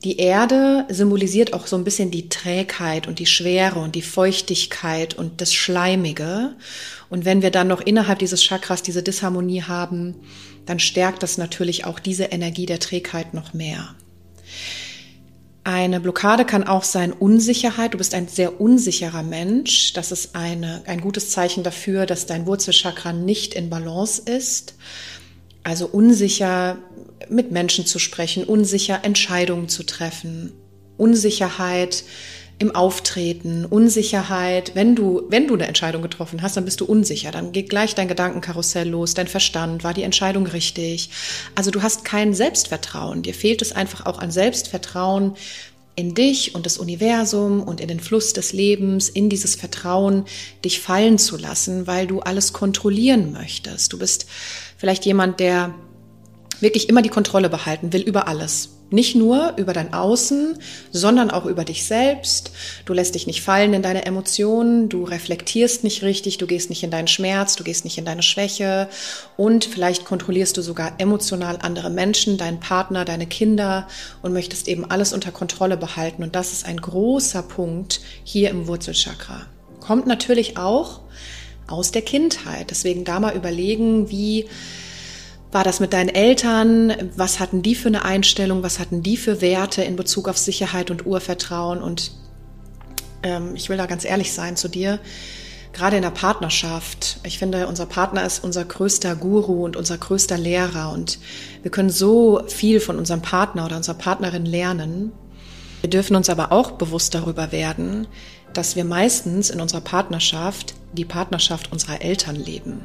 Die 0.03 0.17
Erde 0.17 0.85
symbolisiert 0.89 1.53
auch 1.53 1.67
so 1.67 1.75
ein 1.75 1.83
bisschen 1.83 2.09
die 2.09 2.29
Trägheit 2.29 3.07
und 3.07 3.19
die 3.19 3.25
Schwere 3.25 3.79
und 3.79 3.93
die 3.93 4.01
Feuchtigkeit 4.01 5.13
und 5.13 5.41
das 5.41 5.53
Schleimige. 5.53 6.55
Und 7.09 7.25
wenn 7.25 7.41
wir 7.41 7.51
dann 7.51 7.67
noch 7.67 7.81
innerhalb 7.81 8.19
dieses 8.19 8.41
Chakras 8.43 8.81
diese 8.81 9.03
Disharmonie 9.03 9.63
haben, 9.63 10.15
dann 10.65 10.79
stärkt 10.79 11.23
das 11.23 11.37
natürlich 11.37 11.85
auch 11.85 11.99
diese 11.99 12.25
Energie 12.25 12.65
der 12.65 12.79
Trägheit 12.79 13.33
noch 13.33 13.53
mehr. 13.53 13.95
Eine 15.63 15.99
Blockade 15.99 16.43
kann 16.43 16.63
auch 16.63 16.83
sein 16.83 17.13
Unsicherheit. 17.13 17.93
Du 17.93 17.99
bist 17.99 18.15
ein 18.15 18.27
sehr 18.27 18.59
unsicherer 18.59 19.21
Mensch. 19.21 19.93
Das 19.93 20.11
ist 20.11 20.35
eine, 20.35 20.81
ein 20.87 21.01
gutes 21.01 21.29
Zeichen 21.29 21.63
dafür, 21.63 22.07
dass 22.07 22.25
dein 22.25 22.47
Wurzelchakra 22.47 23.13
nicht 23.13 23.53
in 23.53 23.69
Balance 23.69 24.23
ist. 24.25 24.73
Also 25.63 25.85
unsicher 25.85 26.77
mit 27.29 27.51
Menschen 27.51 27.85
zu 27.85 27.99
sprechen, 27.99 28.43
unsicher 28.43 29.03
Entscheidungen 29.03 29.69
zu 29.69 29.83
treffen, 29.83 30.51
Unsicherheit 30.97 32.03
im 32.61 32.75
Auftreten, 32.75 33.65
Unsicherheit, 33.65 34.75
wenn 34.75 34.95
du, 34.95 35.23
wenn 35.29 35.47
du 35.47 35.55
eine 35.55 35.65
Entscheidung 35.65 36.03
getroffen 36.03 36.43
hast, 36.43 36.57
dann 36.57 36.65
bist 36.65 36.79
du 36.79 36.85
unsicher, 36.85 37.31
dann 37.31 37.51
geht 37.51 37.69
gleich 37.69 37.95
dein 37.95 38.07
Gedankenkarussell 38.07 38.87
los, 38.87 39.15
dein 39.15 39.25
Verstand, 39.25 39.83
war 39.83 39.95
die 39.95 40.03
Entscheidung 40.03 40.45
richtig? 40.45 41.09
Also 41.55 41.71
du 41.71 41.81
hast 41.81 42.05
kein 42.05 42.35
Selbstvertrauen, 42.35 43.23
dir 43.23 43.33
fehlt 43.33 43.63
es 43.63 43.71
einfach 43.71 44.05
auch 44.05 44.19
an 44.19 44.29
Selbstvertrauen 44.29 45.33
in 45.95 46.13
dich 46.13 46.53
und 46.53 46.67
das 46.67 46.77
Universum 46.77 47.63
und 47.63 47.81
in 47.81 47.87
den 47.87 47.99
Fluss 47.99 48.33
des 48.33 48.53
Lebens, 48.53 49.09
in 49.09 49.27
dieses 49.27 49.55
Vertrauen, 49.55 50.25
dich 50.63 50.79
fallen 50.81 51.17
zu 51.17 51.37
lassen, 51.37 51.87
weil 51.87 52.05
du 52.05 52.19
alles 52.19 52.53
kontrollieren 52.53 53.31
möchtest. 53.31 53.91
Du 53.91 53.97
bist 53.97 54.27
vielleicht 54.77 55.03
jemand, 55.05 55.39
der 55.39 55.73
wirklich 56.59 56.89
immer 56.89 57.01
die 57.01 57.09
Kontrolle 57.09 57.49
behalten 57.49 57.91
will 57.91 58.01
über 58.01 58.27
alles. 58.27 58.69
Nicht 58.91 59.15
nur 59.15 59.53
über 59.55 59.71
dein 59.71 59.93
Außen, 59.93 60.59
sondern 60.91 61.31
auch 61.31 61.45
über 61.45 61.63
dich 61.63 61.85
selbst. 61.85 62.51
Du 62.83 62.91
lässt 62.91 63.15
dich 63.15 63.25
nicht 63.25 63.41
fallen 63.41 63.73
in 63.73 63.81
deine 63.81 64.05
Emotionen, 64.05 64.89
du 64.89 65.05
reflektierst 65.05 65.85
nicht 65.85 66.03
richtig, 66.03 66.37
du 66.37 66.45
gehst 66.45 66.69
nicht 66.69 66.83
in 66.83 66.91
deinen 66.91 67.07
Schmerz, 67.07 67.55
du 67.55 67.63
gehst 67.63 67.85
nicht 67.85 67.97
in 67.97 68.03
deine 68.03 68.21
Schwäche 68.21 68.89
und 69.37 69.63
vielleicht 69.63 70.03
kontrollierst 70.03 70.57
du 70.57 70.61
sogar 70.61 70.91
emotional 70.97 71.59
andere 71.61 71.89
Menschen, 71.89 72.37
deinen 72.37 72.59
Partner, 72.59 73.05
deine 73.05 73.27
Kinder 73.27 73.87
und 74.21 74.33
möchtest 74.33 74.67
eben 74.67 74.83
alles 74.91 75.13
unter 75.13 75.31
Kontrolle 75.31 75.77
behalten. 75.77 76.21
Und 76.21 76.35
das 76.35 76.51
ist 76.51 76.65
ein 76.65 76.77
großer 76.77 77.43
Punkt 77.43 78.01
hier 78.25 78.49
im 78.49 78.67
Wurzelchakra. 78.67 79.43
Kommt 79.79 80.05
natürlich 80.05 80.57
auch 80.57 80.99
aus 81.67 81.91
der 81.91 82.01
Kindheit. 82.01 82.71
Deswegen 82.71 83.05
da 83.05 83.21
mal 83.21 83.35
überlegen, 83.37 84.11
wie 84.11 84.47
war 85.51 85.63
das 85.63 85.79
mit 85.79 85.93
deinen 85.93 86.09
Eltern? 86.09 87.11
Was 87.15 87.39
hatten 87.39 87.61
die 87.61 87.75
für 87.75 87.89
eine 87.89 88.05
Einstellung? 88.05 88.63
Was 88.63 88.79
hatten 88.79 89.03
die 89.03 89.17
für 89.17 89.41
Werte 89.41 89.83
in 89.83 89.95
Bezug 89.95 90.29
auf 90.29 90.37
Sicherheit 90.37 90.89
und 90.91 91.05
Urvertrauen? 91.05 91.81
Und 91.81 92.13
ähm, 93.23 93.55
ich 93.55 93.69
will 93.69 93.77
da 93.77 93.85
ganz 93.85 94.05
ehrlich 94.05 94.33
sein 94.33 94.55
zu 94.55 94.69
dir. 94.69 94.99
Gerade 95.73 95.97
in 95.97 96.01
der 96.01 96.11
Partnerschaft. 96.11 97.19
Ich 97.23 97.37
finde, 97.37 97.67
unser 97.67 97.85
Partner 97.85 98.25
ist 98.25 98.43
unser 98.43 98.65
größter 98.65 99.15
Guru 99.15 99.63
und 99.65 99.75
unser 99.75 99.97
größter 99.97 100.37
Lehrer. 100.37 100.91
Und 100.91 101.19
wir 101.61 101.71
können 101.71 101.89
so 101.89 102.41
viel 102.47 102.79
von 102.79 102.97
unserem 102.97 103.21
Partner 103.21 103.65
oder 103.65 103.77
unserer 103.77 103.95
Partnerin 103.95 104.45
lernen. 104.45 105.11
Wir 105.81 105.89
dürfen 105.89 106.15
uns 106.15 106.29
aber 106.29 106.51
auch 106.51 106.71
bewusst 106.71 107.15
darüber 107.15 107.51
werden, 107.51 108.07
dass 108.53 108.75
wir 108.75 108.83
meistens 108.83 109.49
in 109.49 109.61
unserer 109.61 109.81
Partnerschaft 109.81 110.75
die 110.93 111.05
Partnerschaft 111.05 111.71
unserer 111.71 112.01
Eltern 112.01 112.35
leben. 112.35 112.81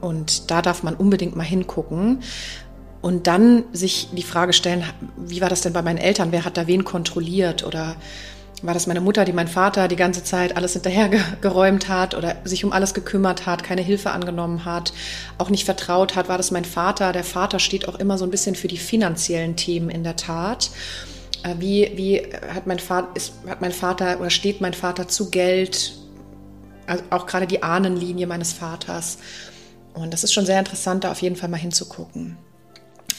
Und 0.00 0.50
da 0.50 0.62
darf 0.62 0.82
man 0.82 0.94
unbedingt 0.94 1.36
mal 1.36 1.44
hingucken 1.44 2.22
und 3.06 3.26
dann 3.26 3.64
sich 3.72 4.08
die 4.12 4.22
Frage 4.22 4.52
stellen, 4.52 4.82
wie 5.16 5.40
war 5.40 5.48
das 5.48 5.60
denn 5.60 5.72
bei 5.72 5.82
meinen 5.82 5.98
Eltern? 5.98 6.32
Wer 6.32 6.44
hat 6.44 6.56
da 6.56 6.66
wen 6.66 6.84
kontrolliert? 6.84 7.64
Oder 7.64 7.94
war 8.62 8.74
das 8.74 8.86
meine 8.86 9.00
Mutter, 9.00 9.24
die 9.24 9.32
mein 9.32 9.48
Vater 9.48 9.86
die 9.86 9.96
ganze 9.96 10.24
Zeit 10.24 10.56
alles 10.56 10.72
hinterhergeräumt 10.72 11.88
hat 11.88 12.16
oder 12.16 12.36
sich 12.44 12.64
um 12.64 12.72
alles 12.72 12.94
gekümmert 12.94 13.46
hat, 13.46 13.62
keine 13.62 13.82
Hilfe 13.82 14.10
angenommen 14.10 14.64
hat, 14.64 14.92
auch 15.38 15.50
nicht 15.50 15.64
vertraut 15.64 16.16
hat? 16.16 16.28
War 16.28 16.36
das 16.36 16.50
mein 16.50 16.64
Vater? 16.64 17.12
Der 17.12 17.22
Vater 17.22 17.58
steht 17.58 17.86
auch 17.86 17.96
immer 17.96 18.18
so 18.18 18.24
ein 18.24 18.30
bisschen 18.30 18.56
für 18.56 18.68
die 18.68 18.78
finanziellen 18.78 19.56
Themen 19.56 19.90
in 19.90 20.02
der 20.02 20.16
Tat. 20.16 20.70
Äh, 21.42 21.54
wie, 21.58 21.92
wie 21.94 22.22
hat 22.52 22.66
mein 22.66 22.78
Vater, 22.78 23.08
ist, 23.14 23.34
hat 23.46 23.60
mein 23.60 23.72
Vater 23.72 24.18
oder 24.18 24.30
steht 24.30 24.60
mein 24.60 24.74
Vater 24.74 25.06
zu 25.06 25.30
Geld? 25.30 25.92
Also 26.86 27.04
auch 27.10 27.26
gerade 27.26 27.46
die 27.46 27.62
Ahnenlinie 27.62 28.26
meines 28.26 28.52
Vaters. 28.52 29.18
Und 29.96 30.12
das 30.12 30.24
ist 30.24 30.34
schon 30.34 30.44
sehr 30.44 30.58
interessant, 30.58 31.04
da 31.04 31.10
auf 31.10 31.22
jeden 31.22 31.36
Fall 31.36 31.48
mal 31.48 31.56
hinzugucken. 31.56 32.36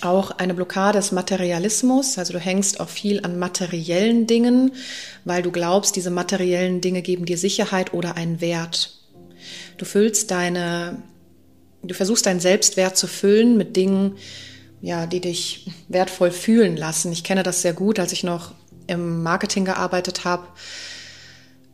Auch 0.01 0.29
eine 0.29 0.53
Blockade 0.53 0.99
des 0.99 1.11
Materialismus, 1.11 2.19
also 2.19 2.33
du 2.33 2.39
hängst 2.39 2.79
auch 2.79 2.87
viel 2.87 3.25
an 3.25 3.39
materiellen 3.39 4.27
Dingen, 4.27 4.71
weil 5.25 5.41
du 5.41 5.51
glaubst, 5.51 5.95
diese 5.95 6.11
materiellen 6.11 6.79
Dinge 6.79 7.01
geben 7.01 7.25
dir 7.25 7.39
Sicherheit 7.39 7.95
oder 7.95 8.15
einen 8.15 8.41
Wert. 8.41 8.95
Du 9.77 9.85
füllst 9.85 10.29
deine, 10.29 11.01
du 11.81 11.95
versuchst 11.95 12.27
deinen 12.27 12.39
Selbstwert 12.39 12.95
zu 12.95 13.07
füllen 13.07 13.57
mit 13.57 13.75
Dingen, 13.75 14.17
ja, 14.79 15.07
die 15.07 15.19
dich 15.19 15.71
wertvoll 15.87 16.29
fühlen 16.29 16.77
lassen. 16.77 17.11
Ich 17.11 17.23
kenne 17.23 17.41
das 17.41 17.63
sehr 17.63 17.73
gut, 17.73 17.97
als 17.99 18.11
ich 18.11 18.23
noch 18.23 18.53
im 18.85 19.23
Marketing 19.23 19.65
gearbeitet 19.65 20.25
habe 20.25 20.45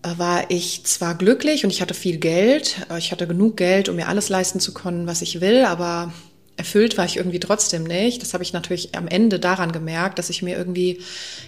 war 0.03 0.49
ich 0.51 0.83
zwar 0.85 1.15
glücklich 1.15 1.63
und 1.63 1.69
ich 1.71 1.81
hatte 1.81 1.93
viel 1.93 2.17
Geld, 2.17 2.85
ich 2.97 3.11
hatte 3.11 3.25
genug 3.25 3.57
Geld, 3.57 3.89
um 3.89 3.95
mir 3.95 4.07
alles 4.07 4.29
leisten 4.29 4.59
zu 4.59 4.73
können, 4.73 5.07
was 5.07 5.21
ich 5.21 5.39
will, 5.39 5.63
aber 5.63 6.13
erfüllt 6.57 6.97
war 6.97 7.05
ich 7.05 7.17
irgendwie 7.17 7.39
trotzdem 7.39 7.83
nicht. 7.83 8.21
Das 8.21 8.33
habe 8.33 8.43
ich 8.43 8.53
natürlich 8.53 8.95
am 8.95 9.07
Ende 9.07 9.39
daran 9.39 9.71
gemerkt, 9.71 10.19
dass 10.19 10.29
ich 10.29 10.41
mir 10.41 10.57
irgendwie 10.57 11.01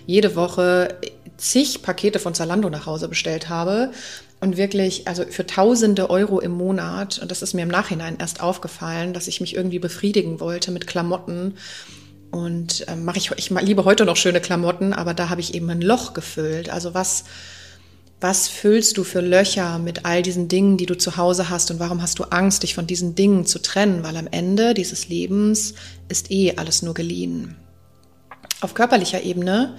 jede 0.06 0.36
Woche 0.36 0.96
zig 1.38 1.82
Pakete 1.82 2.20
von 2.20 2.34
Zalando 2.34 2.70
nach 2.70 2.86
Hause 2.86 3.10
bestellt 3.10 3.50
habe 3.50 3.92
und 4.40 4.58
wirklich, 4.58 5.08
also 5.08 5.24
für 5.30 5.46
tausende 5.46 6.10
Euro 6.10 6.40
im 6.40 6.52
Monat, 6.52 7.20
und 7.20 7.32
das 7.32 7.42
ist 7.42 7.54
mir 7.54 7.64
im 7.64 7.70
Nachhinein 7.70 8.18
erst 8.20 8.42
aufgefallen, 8.42 9.14
dass 9.14 9.28
ich 9.28 9.42
mich 9.42 9.56
irgendwie 9.56 9.80
befriedigen 9.80 10.40
wollte 10.40 10.72
mit 10.72 10.88
Klamotten. 10.88 11.56
Und 12.32 12.88
äh, 12.88 12.96
mache 12.96 13.18
ich, 13.18 13.32
ich 13.38 13.50
liebe 13.50 13.86
heute 13.86 14.04
noch 14.06 14.18
schöne 14.18 14.42
Klamotten, 14.42 14.92
aber 14.92 15.14
da 15.14 15.30
habe 15.30 15.40
ich 15.40 15.54
eben 15.56 15.70
ein 15.70 15.82
Loch 15.82 16.14
gefüllt. 16.14 16.70
Also 16.70 16.94
was, 16.94 17.24
was 18.22 18.48
füllst 18.48 18.98
du 18.98 19.03
für 19.03 19.22
Löcher 19.22 19.77
mit 19.77 20.05
all 20.05 20.22
diesen 20.22 20.48
Dingen, 20.48 20.77
die 20.77 20.86
du 20.86 20.98
zu 20.98 21.17
Hause 21.17 21.50
hast 21.50 21.69
und 21.69 21.79
warum 21.79 22.01
hast 22.01 22.17
du 22.19 22.24
Angst, 22.24 22.63
dich 22.63 22.74
von 22.74 22.88
diesen 22.88 23.15
Dingen 23.15 23.45
zu 23.45 23.60
trennen? 23.60 24.03
Weil 24.03 24.17
am 24.17 24.27
Ende 24.27 24.74
dieses 24.74 25.10
Lebens 25.10 25.74
ist 26.07 26.31
eh 26.31 26.55
alles 26.55 26.81
nur 26.81 26.93
geliehen. 26.93 27.55
Auf 28.62 28.74
körperlicher 28.74 29.22
Ebene 29.22 29.75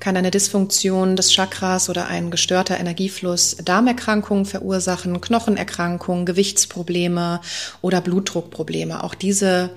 kann 0.00 0.16
eine 0.16 0.30
Dysfunktion 0.30 1.16
des 1.16 1.32
Chakras 1.32 1.88
oder 1.88 2.06
ein 2.06 2.30
gestörter 2.30 2.78
Energiefluss 2.78 3.56
Darmerkrankungen 3.64 4.44
verursachen, 4.44 5.20
Knochenerkrankungen, 5.20 6.26
Gewichtsprobleme 6.26 7.40
oder 7.80 8.00
Blutdruckprobleme. 8.00 9.02
Auch 9.02 9.14
diese, 9.14 9.70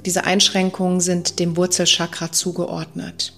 diese 0.00 0.24
Einschränkungen 0.24 1.00
sind 1.00 1.38
dem 1.38 1.56
Wurzelchakra 1.56 2.32
zugeordnet. 2.32 3.32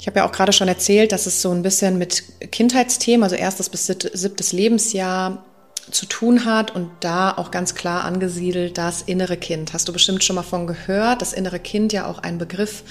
Ich 0.00 0.06
habe 0.06 0.20
ja 0.20 0.26
auch 0.26 0.32
gerade 0.32 0.54
schon 0.54 0.66
erzählt, 0.66 1.12
dass 1.12 1.26
es 1.26 1.42
so 1.42 1.50
ein 1.50 1.62
bisschen 1.62 1.98
mit 1.98 2.22
Kindheitsthemen, 2.50 3.22
also 3.22 3.36
erstes 3.36 3.68
bis 3.68 3.86
siebtes 3.86 4.52
Lebensjahr, 4.52 5.44
zu 5.90 6.06
tun 6.06 6.44
hat 6.44 6.74
und 6.74 6.88
da 7.00 7.32
auch 7.32 7.50
ganz 7.50 7.74
klar 7.74 8.04
angesiedelt 8.04 8.78
das 8.78 9.02
innere 9.02 9.36
Kind. 9.36 9.72
Hast 9.72 9.88
du 9.88 9.92
bestimmt 9.92 10.22
schon 10.22 10.36
mal 10.36 10.42
von 10.42 10.68
gehört, 10.68 11.20
das 11.20 11.32
innere 11.32 11.58
Kind 11.58 11.92
ja 11.92 12.06
auch 12.06 12.20
ein 12.20 12.38
Begriff, 12.38 12.84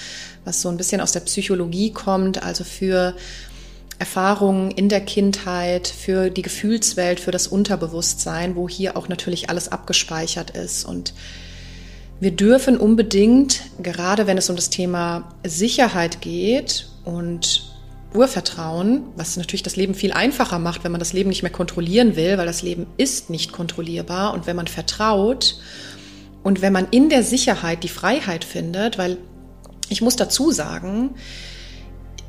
was 0.43 0.61
so 0.61 0.69
ein 0.69 0.75
bisschen 0.75 0.99
aus 0.99 1.13
der 1.13 1.21
Psychologie 1.21 1.93
kommt, 1.93 2.43
also 2.43 2.65
für 2.65 3.15
Erfahrungen 3.99 4.69
in 4.71 4.89
der 4.89 5.01
Kindheit, 5.01 5.87
für 5.87 6.29
die 6.29 6.41
Gefühlswelt, 6.41 7.21
für 7.21 7.31
das 7.31 7.47
Unterbewusstsein, 7.47 8.57
wo 8.57 8.67
hier 8.67 8.97
auch 8.97 9.07
natürlich 9.07 9.49
alles 9.49 9.71
abgespeichert 9.71 10.51
ist. 10.51 10.83
Und 10.83 11.13
wir 12.19 12.31
dürfen 12.31 12.77
unbedingt, 12.77 13.61
gerade 13.81 14.27
wenn 14.27 14.37
es 14.37 14.49
um 14.49 14.57
das 14.57 14.69
Thema 14.69 15.33
Sicherheit 15.45 16.19
geht 16.19 16.88
und 17.09 17.73
Urvertrauen, 18.13 19.03
was 19.15 19.37
natürlich 19.37 19.63
das 19.63 19.75
Leben 19.75 19.93
viel 19.93 20.13
einfacher 20.13 20.57
macht, 20.57 20.83
wenn 20.83 20.91
man 20.91 20.99
das 20.99 21.13
Leben 21.13 21.29
nicht 21.29 21.43
mehr 21.43 21.51
kontrollieren 21.51 22.15
will, 22.15 22.37
weil 22.37 22.45
das 22.45 22.63
Leben 22.63 22.87
ist 22.97 23.29
nicht 23.29 23.51
kontrollierbar. 23.51 24.33
Und 24.33 24.47
wenn 24.47 24.55
man 24.55 24.67
vertraut 24.67 25.59
und 26.41 26.61
wenn 26.61 26.73
man 26.73 26.87
in 26.89 27.09
der 27.09 27.23
Sicherheit 27.23 27.83
die 27.83 27.89
Freiheit 27.89 28.43
findet, 28.43 28.97
weil 28.97 29.17
ich 29.89 30.01
muss 30.01 30.15
dazu 30.15 30.51
sagen, 30.51 31.11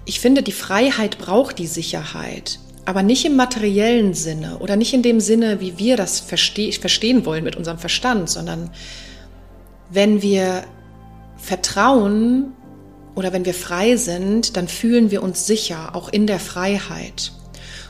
ich 0.04 0.20
finde, 0.20 0.42
die 0.42 0.52
Freiheit 0.52 1.18
braucht 1.18 1.58
die 1.58 1.66
Sicherheit, 1.66 2.58
aber 2.84 3.02
nicht 3.02 3.25
im 3.25 3.37
materiellen 3.37 4.12
Sinne 4.12 4.58
oder 4.58 4.76
nicht 4.76 4.92
in 4.92 5.02
dem 5.02 5.20
Sinne, 5.20 5.60
wie 5.60 5.78
wir 5.78 5.96
das 5.96 6.20
verste 6.20 6.72
verstehen 6.72 7.25
wollen 7.25 7.44
mit 7.44 7.56
unserem 7.56 7.78
Verstand, 7.78 8.28
sondern 8.28 8.70
wenn 9.90 10.20
wir 10.20 10.64
vertrauen 11.37 12.52
oder 13.20 13.34
wenn 13.34 13.44
wir 13.44 13.52
frei 13.52 13.96
sind, 13.96 14.56
dann 14.56 14.66
fühlen 14.66 15.10
wir 15.10 15.22
uns 15.22 15.46
sicher, 15.46 15.94
auch 15.94 16.08
in 16.08 16.26
der 16.26 16.40
Freiheit. 16.40 17.32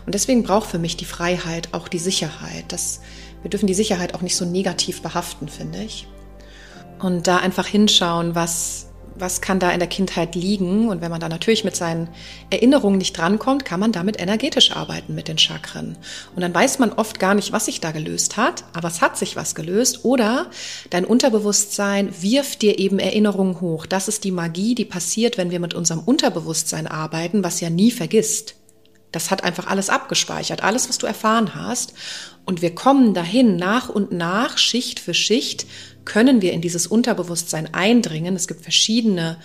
Und 0.05 0.17
deswegen 0.17 0.43
braucht 0.43 0.69
für 0.69 0.81
mich 0.81 0.97
die 0.97 1.05
Freiheit 1.05 1.69
auch 1.71 1.87
die 1.87 2.01
Sicherheit. 2.01 2.65
Das, 2.67 3.01
wir 3.43 3.49
dürfen 3.49 3.69
die 3.69 3.75
Sicherheit 3.75 4.15
auch 4.15 4.23
nicht 4.23 4.35
so 4.35 4.45
negativ 4.45 5.03
behaften, 5.03 5.49
finde 5.49 5.85
ich. 5.85 6.09
Und 6.99 7.29
da 7.29 7.37
einfach 7.37 7.69
hinschauen, 7.69 8.35
was, 8.35 8.90
was 9.15 9.41
kann 9.41 9.59
da 9.59 9.71
in 9.71 9.79
der 9.79 9.89
Kindheit 9.89 10.35
liegen. 10.35 10.89
Und 10.89 11.01
wenn 11.01 11.11
man 11.11 11.21
da 11.21 11.29
natürlich 11.29 11.65
mit 11.65 11.77
seinen 11.77 12.09
Erinnerungen 12.51 12.99
nicht 12.99 13.17
drankommt, 13.17 13.65
kann 13.65 13.81
man 13.81 13.93
damit 13.93 14.21
energetisch 14.21 14.73
arbeiten 14.73 15.15
mit 15.15 15.29
den 15.29 15.39
Chakren. 15.39 15.97
Und 16.35 16.43
dann 16.43 16.55
weiß 16.55 16.79
man 16.79 16.93
oft 16.93 17.19
gar 17.19 17.35
nicht, 17.35 17.53
was 17.53 17.67
sich 17.67 17.81
da 17.81 17.91
gelöst 17.91 18.37
hat, 18.37 18.65
aber 18.73 18.89
es 18.89 19.01
hat 19.01 19.17
sich 19.17 19.37
was 19.37 19.55
gelöst. 19.55 20.05
Oder 20.05 20.47
dein 20.91 21.05
Unterbewusstsein 21.05 22.11
wirft 22.21 22.63
dir 22.63 22.79
eben 22.79 22.99
Erinnerungen 22.99 23.61
hoch. 23.61 23.87
Das 23.87 24.09
ist 24.09 24.25
die 24.25 24.33
Magie, 24.33 24.75
die 24.75 24.85
passiert, 24.85 25.39
wenn 25.39 25.51
wir 25.51 25.61
mit 25.61 25.75
unserem 25.75 26.01
Unterbewusstsein 26.01 26.87
arbeiten, 26.87 27.45
was 27.45 27.61
ja 27.61 27.71
nie 27.71 27.91
vergisst. 27.91 28.55
Das 29.13 29.31
hat 29.31 29.43
einfach 29.43 29.67
alles 29.67 29.91
abgespeichert, 29.91 30.63
alles, 30.63 30.89
was 30.89 30.99
du 30.99 31.07
erfahren 31.07 31.55
hast. 31.55 31.95
Und 32.45 32.63
wir 32.63 32.75
kommen 32.75 33.15
dahin 33.15 33.57
nach 33.57 33.89
und 33.89 34.13
nach, 34.13 34.59
Schicht 34.59 35.01
für 35.01 35.15
Schicht, 35.15 35.67
können 36.05 36.43
wir 36.43 36.53
in 36.53 36.61
dieses 36.61 36.87
Unterbewusstsein 36.87 37.73
eindringen. 37.75 38.35
Es 38.35 38.49
gibt 38.49 38.63
verschiedene 38.63 39.37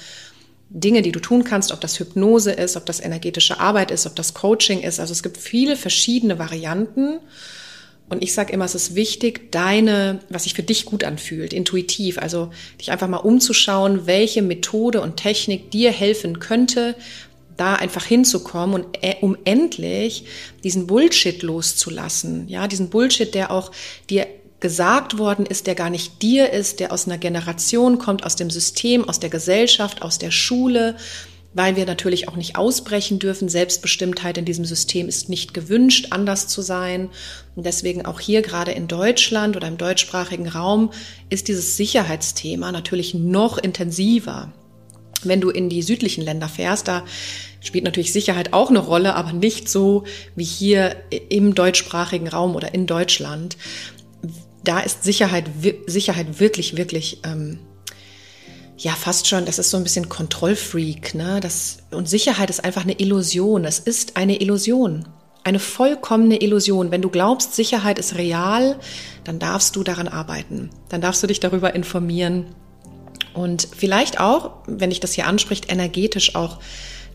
Dinge, 0.69 1.01
die 1.01 1.11
du 1.11 1.19
tun 1.19 1.43
kannst, 1.43 1.71
ob 1.71 1.81
das 1.81 1.99
Hypnose 1.99 2.51
ist, 2.51 2.75
ob 2.75 2.85
das 2.85 2.99
energetische 2.99 3.59
Arbeit 3.59 3.91
ist, 3.91 4.07
ob 4.07 4.15
das 4.15 4.33
Coaching 4.33 4.81
ist. 4.81 4.99
Also 4.99 5.11
es 5.11 5.23
gibt 5.23 5.37
viele 5.37 5.75
verschiedene 5.75 6.39
Varianten. 6.39 7.19
Und 8.09 8.23
ich 8.23 8.33
sage 8.33 8.53
immer, 8.53 8.65
es 8.65 8.75
ist 8.75 8.95
wichtig, 8.95 9.51
deine, 9.51 10.19
was 10.29 10.43
sich 10.43 10.53
für 10.53 10.63
dich 10.63 10.85
gut 10.85 11.03
anfühlt, 11.03 11.53
intuitiv, 11.53 12.19
also 12.19 12.51
dich 12.79 12.91
einfach 12.91 13.07
mal 13.07 13.17
umzuschauen, 13.17 14.05
welche 14.05 14.41
Methode 14.43 15.01
und 15.01 15.17
Technik 15.17 15.71
dir 15.71 15.91
helfen 15.91 16.39
könnte, 16.39 16.95
da 17.57 17.75
einfach 17.75 18.05
hinzukommen 18.05 18.75
und 18.75 18.97
äh, 19.01 19.15
um 19.21 19.37
endlich 19.45 20.25
diesen 20.63 20.87
Bullshit 20.87 21.41
loszulassen, 21.41 22.47
ja, 22.47 22.67
diesen 22.67 22.89
Bullshit, 22.89 23.33
der 23.33 23.51
auch 23.51 23.71
dir 24.09 24.27
gesagt 24.59 25.17
worden 25.17 25.45
ist, 25.45 25.67
der 25.67 25.75
gar 25.75 25.89
nicht 25.89 26.21
dir 26.21 26.51
ist, 26.51 26.79
der 26.79 26.91
aus 26.91 27.05
einer 27.05 27.17
Generation 27.17 27.99
kommt, 27.99 28.25
aus 28.25 28.35
dem 28.35 28.49
System, 28.49 29.07
aus 29.07 29.19
der 29.19 29.29
Gesellschaft, 29.29 30.01
aus 30.01 30.17
der 30.17 30.31
Schule, 30.31 30.95
weil 31.53 31.75
wir 31.75 31.85
natürlich 31.85 32.27
auch 32.27 32.35
nicht 32.35 32.57
ausbrechen 32.57 33.19
dürfen. 33.19 33.47
Selbstbestimmtheit 33.47 34.37
in 34.37 34.45
diesem 34.45 34.65
System 34.65 35.07
ist 35.07 35.29
nicht 35.29 35.53
gewünscht, 35.53 36.07
anders 36.09 36.47
zu 36.47 36.61
sein. 36.61 37.09
Und 37.55 37.65
deswegen 37.65 38.05
auch 38.05 38.19
hier 38.19 38.41
gerade 38.41 38.71
in 38.71 38.87
Deutschland 38.87 39.55
oder 39.55 39.67
im 39.67 39.77
deutschsprachigen 39.77 40.47
Raum 40.47 40.91
ist 41.29 41.47
dieses 41.47 41.77
Sicherheitsthema 41.77 42.71
natürlich 42.71 43.13
noch 43.13 43.57
intensiver. 43.57 44.51
Wenn 45.27 45.41
du 45.41 45.49
in 45.49 45.69
die 45.69 45.81
südlichen 45.81 46.23
Länder 46.23 46.49
fährst, 46.49 46.87
da 46.87 47.03
spielt 47.61 47.83
natürlich 47.83 48.13
Sicherheit 48.13 48.53
auch 48.53 48.69
eine 48.69 48.79
Rolle, 48.79 49.15
aber 49.15 49.33
nicht 49.33 49.69
so 49.69 50.03
wie 50.35 50.43
hier 50.43 50.95
im 51.29 51.55
deutschsprachigen 51.55 52.27
Raum 52.27 52.55
oder 52.55 52.73
in 52.73 52.85
Deutschland 52.85 53.57
da 54.67 54.79
ist 54.79 55.03
Sicherheit, 55.03 55.49
Sicherheit 55.85 56.39
wirklich, 56.39 56.75
wirklich, 56.75 57.19
ähm, 57.23 57.59
ja, 58.77 58.91
fast 58.91 59.27
schon, 59.27 59.45
das 59.45 59.59
ist 59.59 59.69
so 59.69 59.77
ein 59.77 59.83
bisschen 59.83 60.09
Kontrollfreak, 60.09 61.15
ne? 61.15 61.39
Das, 61.39 61.77
und 61.91 62.09
Sicherheit 62.09 62.49
ist 62.49 62.63
einfach 62.63 62.83
eine 62.83 62.99
Illusion. 62.99 63.63
Es 63.63 63.79
ist 63.79 64.17
eine 64.17 64.41
Illusion. 64.41 65.07
Eine 65.45 65.59
vollkommene 65.59 66.41
Illusion. 66.41 66.91
Wenn 66.91 67.01
du 67.01 67.09
glaubst, 67.09 67.55
Sicherheit 67.55 67.99
ist 67.99 68.15
real, 68.15 68.77
dann 69.23 69.39
darfst 69.39 69.75
du 69.75 69.83
daran 69.83 70.07
arbeiten. 70.07 70.71
Dann 70.89 71.01
darfst 71.01 71.23
du 71.23 71.27
dich 71.27 71.39
darüber 71.39 71.73
informieren. 71.73 72.47
Und 73.35 73.67
vielleicht 73.75 74.19
auch, 74.19 74.51
wenn 74.65 74.89
dich 74.89 75.01
das 75.01 75.13
hier 75.13 75.27
anspricht, 75.27 75.71
energetisch 75.71 76.35
auch 76.35 76.59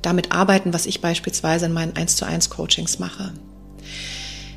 damit 0.02 0.33
arbeiten, 0.33 0.72
was 0.72 0.87
ich 0.87 1.00
beispielsweise 1.00 1.66
in 1.66 1.72
meinen 1.72 1.96
1 1.96 2.16
zu 2.16 2.24
1 2.24 2.50
Coachings 2.50 2.98
mache. 2.98 3.33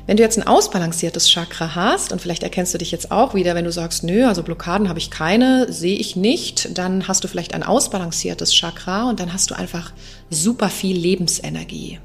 Wenn 0.06 0.18
du 0.18 0.22
jetzt 0.22 0.36
ein 0.36 0.46
ausbalanciertes 0.46 1.30
Chakra 1.30 1.74
hast, 1.74 2.12
und 2.12 2.20
vielleicht 2.20 2.42
erkennst 2.42 2.74
du 2.74 2.78
dich 2.78 2.92
jetzt 2.92 3.10
auch 3.10 3.34
wieder, 3.34 3.54
wenn 3.54 3.64
du 3.64 3.72
sagst, 3.72 4.04
nö, 4.04 4.26
also 4.26 4.42
Blockaden 4.42 4.90
habe 4.90 4.98
ich 4.98 5.10
keine, 5.10 5.72
sehe 5.72 5.96
ich 5.96 6.14
nicht, 6.14 6.76
dann 6.76 7.08
hast 7.08 7.24
du 7.24 7.28
vielleicht 7.28 7.54
ein 7.54 7.62
ausbalanciertes 7.62 8.54
Chakra 8.54 9.08
und 9.08 9.18
dann 9.18 9.32
hast 9.32 9.50
du 9.50 9.54
einfach 9.54 9.92
super 10.28 10.68
viel 10.68 10.96
Lebensenergie. 10.96 12.00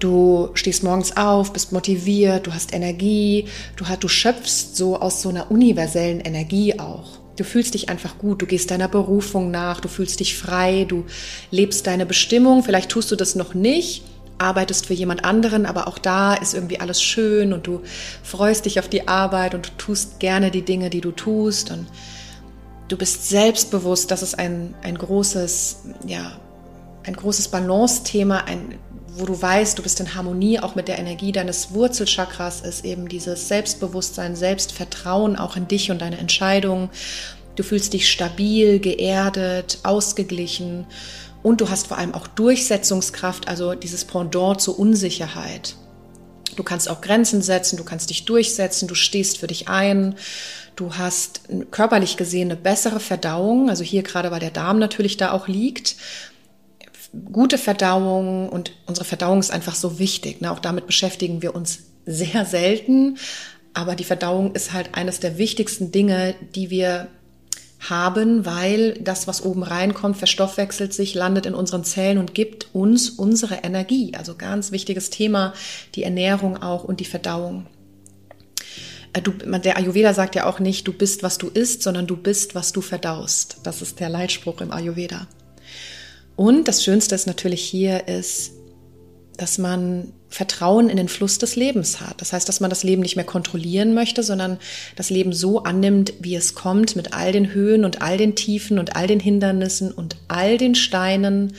Du 0.00 0.48
stehst 0.54 0.82
morgens 0.82 1.16
auf, 1.16 1.52
bist 1.52 1.72
motiviert, 1.72 2.48
du 2.48 2.54
hast 2.54 2.74
Energie, 2.74 3.44
du, 3.76 3.86
hast, 3.86 4.02
du 4.02 4.08
schöpfst 4.08 4.74
so 4.74 4.98
aus 4.98 5.22
so 5.22 5.28
einer 5.28 5.50
universellen 5.50 6.20
Energie 6.20 6.76
auch. 6.80 7.20
Du 7.40 7.44
fühlst 7.44 7.72
dich 7.72 7.88
einfach 7.88 8.18
gut, 8.18 8.42
du 8.42 8.46
gehst 8.46 8.70
deiner 8.70 8.86
Berufung 8.86 9.50
nach, 9.50 9.80
du 9.80 9.88
fühlst 9.88 10.20
dich 10.20 10.36
frei, 10.36 10.84
du 10.86 11.06
lebst 11.50 11.86
deine 11.86 12.04
Bestimmung. 12.04 12.62
Vielleicht 12.62 12.90
tust 12.90 13.10
du 13.10 13.16
das 13.16 13.34
noch 13.34 13.54
nicht, 13.54 14.04
arbeitest 14.36 14.84
für 14.84 14.92
jemand 14.92 15.24
anderen, 15.24 15.64
aber 15.64 15.88
auch 15.88 15.96
da 15.96 16.34
ist 16.34 16.52
irgendwie 16.52 16.80
alles 16.80 17.02
schön 17.02 17.54
und 17.54 17.66
du 17.66 17.80
freust 18.22 18.66
dich 18.66 18.78
auf 18.78 18.88
die 18.88 19.08
Arbeit 19.08 19.54
und 19.54 19.68
du 19.68 19.70
tust 19.78 20.20
gerne 20.20 20.50
die 20.50 20.60
Dinge, 20.60 20.90
die 20.90 21.00
du 21.00 21.12
tust 21.12 21.70
und 21.70 21.86
du 22.88 22.98
bist 22.98 23.30
selbstbewusst. 23.30 24.10
Das 24.10 24.22
ist 24.22 24.38
ein, 24.38 24.74
ein 24.82 24.98
großes, 24.98 25.84
ja, 26.06 26.32
ein 27.06 27.16
großes 27.16 27.48
Balance-Thema, 27.48 28.44
ein, 28.44 28.74
wo 29.16 29.26
du 29.26 29.40
weißt, 29.40 29.78
du 29.78 29.82
bist 29.82 30.00
in 30.00 30.14
Harmonie 30.14 30.60
auch 30.60 30.74
mit 30.74 30.88
der 30.88 30.98
Energie 30.98 31.32
deines 31.32 31.72
Wurzelchakras, 31.72 32.60
ist 32.60 32.84
eben 32.84 33.08
dieses 33.08 33.48
Selbstbewusstsein, 33.48 34.36
Selbstvertrauen 34.36 35.36
auch 35.36 35.56
in 35.56 35.68
dich 35.68 35.90
und 35.90 36.00
deine 36.00 36.18
Entscheidungen. 36.18 36.90
Du 37.56 37.62
fühlst 37.62 37.92
dich 37.92 38.10
stabil, 38.10 38.78
geerdet, 38.78 39.78
ausgeglichen 39.82 40.86
und 41.42 41.60
du 41.60 41.68
hast 41.68 41.88
vor 41.88 41.98
allem 41.98 42.14
auch 42.14 42.26
Durchsetzungskraft, 42.26 43.48
also 43.48 43.74
dieses 43.74 44.04
Pendant 44.04 44.60
zur 44.60 44.78
Unsicherheit. 44.78 45.74
Du 46.56 46.62
kannst 46.62 46.88
auch 46.88 47.00
Grenzen 47.00 47.42
setzen, 47.42 47.76
du 47.76 47.84
kannst 47.84 48.10
dich 48.10 48.24
durchsetzen, 48.24 48.88
du 48.88 48.94
stehst 48.94 49.38
für 49.38 49.46
dich 49.46 49.68
ein, 49.68 50.16
du 50.76 50.94
hast 50.94 51.42
körperlich 51.70 52.16
gesehen 52.16 52.50
eine 52.50 52.60
bessere 52.60 53.00
Verdauung, 53.00 53.70
also 53.70 53.84
hier 53.84 54.02
gerade 54.02 54.30
weil 54.30 54.40
der 54.40 54.50
Darm 54.50 54.78
natürlich 54.78 55.16
da 55.16 55.32
auch 55.32 55.48
liegt, 55.48 55.96
gute 57.32 57.58
Verdauung 57.58 58.48
und 58.48 58.72
unsere 58.86 59.04
Verdauung 59.04 59.40
ist 59.40 59.50
einfach 59.50 59.74
so 59.74 59.98
wichtig. 59.98 60.40
Ne? 60.40 60.50
Auch 60.50 60.60
damit 60.60 60.86
beschäftigen 60.86 61.42
wir 61.42 61.54
uns 61.54 61.80
sehr 62.06 62.44
selten. 62.44 63.18
Aber 63.74 63.94
die 63.94 64.04
Verdauung 64.04 64.54
ist 64.54 64.72
halt 64.72 64.94
eines 64.94 65.20
der 65.20 65.38
wichtigsten 65.38 65.92
Dinge, 65.92 66.34
die 66.54 66.70
wir 66.70 67.08
haben, 67.88 68.44
weil 68.44 68.94
das, 68.94 69.26
was 69.26 69.44
oben 69.44 69.62
reinkommt, 69.62 70.16
verstoffwechselt 70.16 70.92
sich, 70.92 71.14
landet 71.14 71.46
in 71.46 71.54
unseren 71.54 71.84
Zellen 71.84 72.18
und 72.18 72.34
gibt 72.34 72.74
uns 72.74 73.08
unsere 73.08 73.56
Energie. 73.62 74.12
Also 74.16 74.34
ganz 74.36 74.70
wichtiges 74.70 75.10
Thema, 75.10 75.54
die 75.94 76.02
Ernährung 76.02 76.62
auch 76.62 76.84
und 76.84 77.00
die 77.00 77.06
Verdauung. 77.06 77.66
Äh, 79.12 79.22
du, 79.22 79.32
der 79.32 79.78
Ayurveda 79.78 80.12
sagt 80.12 80.34
ja 80.34 80.46
auch 80.46 80.58
nicht, 80.58 80.86
du 80.86 80.92
bist, 80.92 81.22
was 81.22 81.38
du 81.38 81.48
isst, 81.48 81.82
sondern 81.82 82.06
du 82.06 82.16
bist, 82.16 82.54
was 82.54 82.72
du 82.72 82.80
verdaust. 82.80 83.58
Das 83.62 83.82
ist 83.82 83.98
der 83.98 84.10
Leitspruch 84.10 84.60
im 84.60 84.72
Ayurveda. 84.72 85.26
Und 86.40 86.68
das 86.68 86.82
Schönste 86.82 87.14
ist 87.14 87.26
natürlich 87.26 87.60
hier 87.60 88.08
ist, 88.08 88.52
dass 89.36 89.58
man 89.58 90.14
Vertrauen 90.30 90.88
in 90.88 90.96
den 90.96 91.10
Fluss 91.10 91.36
des 91.36 91.54
Lebens 91.54 92.00
hat. 92.00 92.18
Das 92.22 92.32
heißt, 92.32 92.48
dass 92.48 92.60
man 92.60 92.70
das 92.70 92.82
Leben 92.82 93.02
nicht 93.02 93.14
mehr 93.14 93.26
kontrollieren 93.26 93.92
möchte, 93.92 94.22
sondern 94.22 94.58
das 94.96 95.10
Leben 95.10 95.34
so 95.34 95.64
annimmt, 95.64 96.14
wie 96.20 96.34
es 96.34 96.54
kommt, 96.54 96.96
mit 96.96 97.12
all 97.12 97.32
den 97.32 97.52
Höhen 97.52 97.84
und 97.84 98.00
all 98.00 98.16
den 98.16 98.36
Tiefen 98.36 98.78
und 98.78 98.96
all 98.96 99.06
den 99.06 99.20
Hindernissen 99.20 99.92
und 99.92 100.16
all 100.28 100.56
den 100.56 100.74
Steinen. 100.74 101.52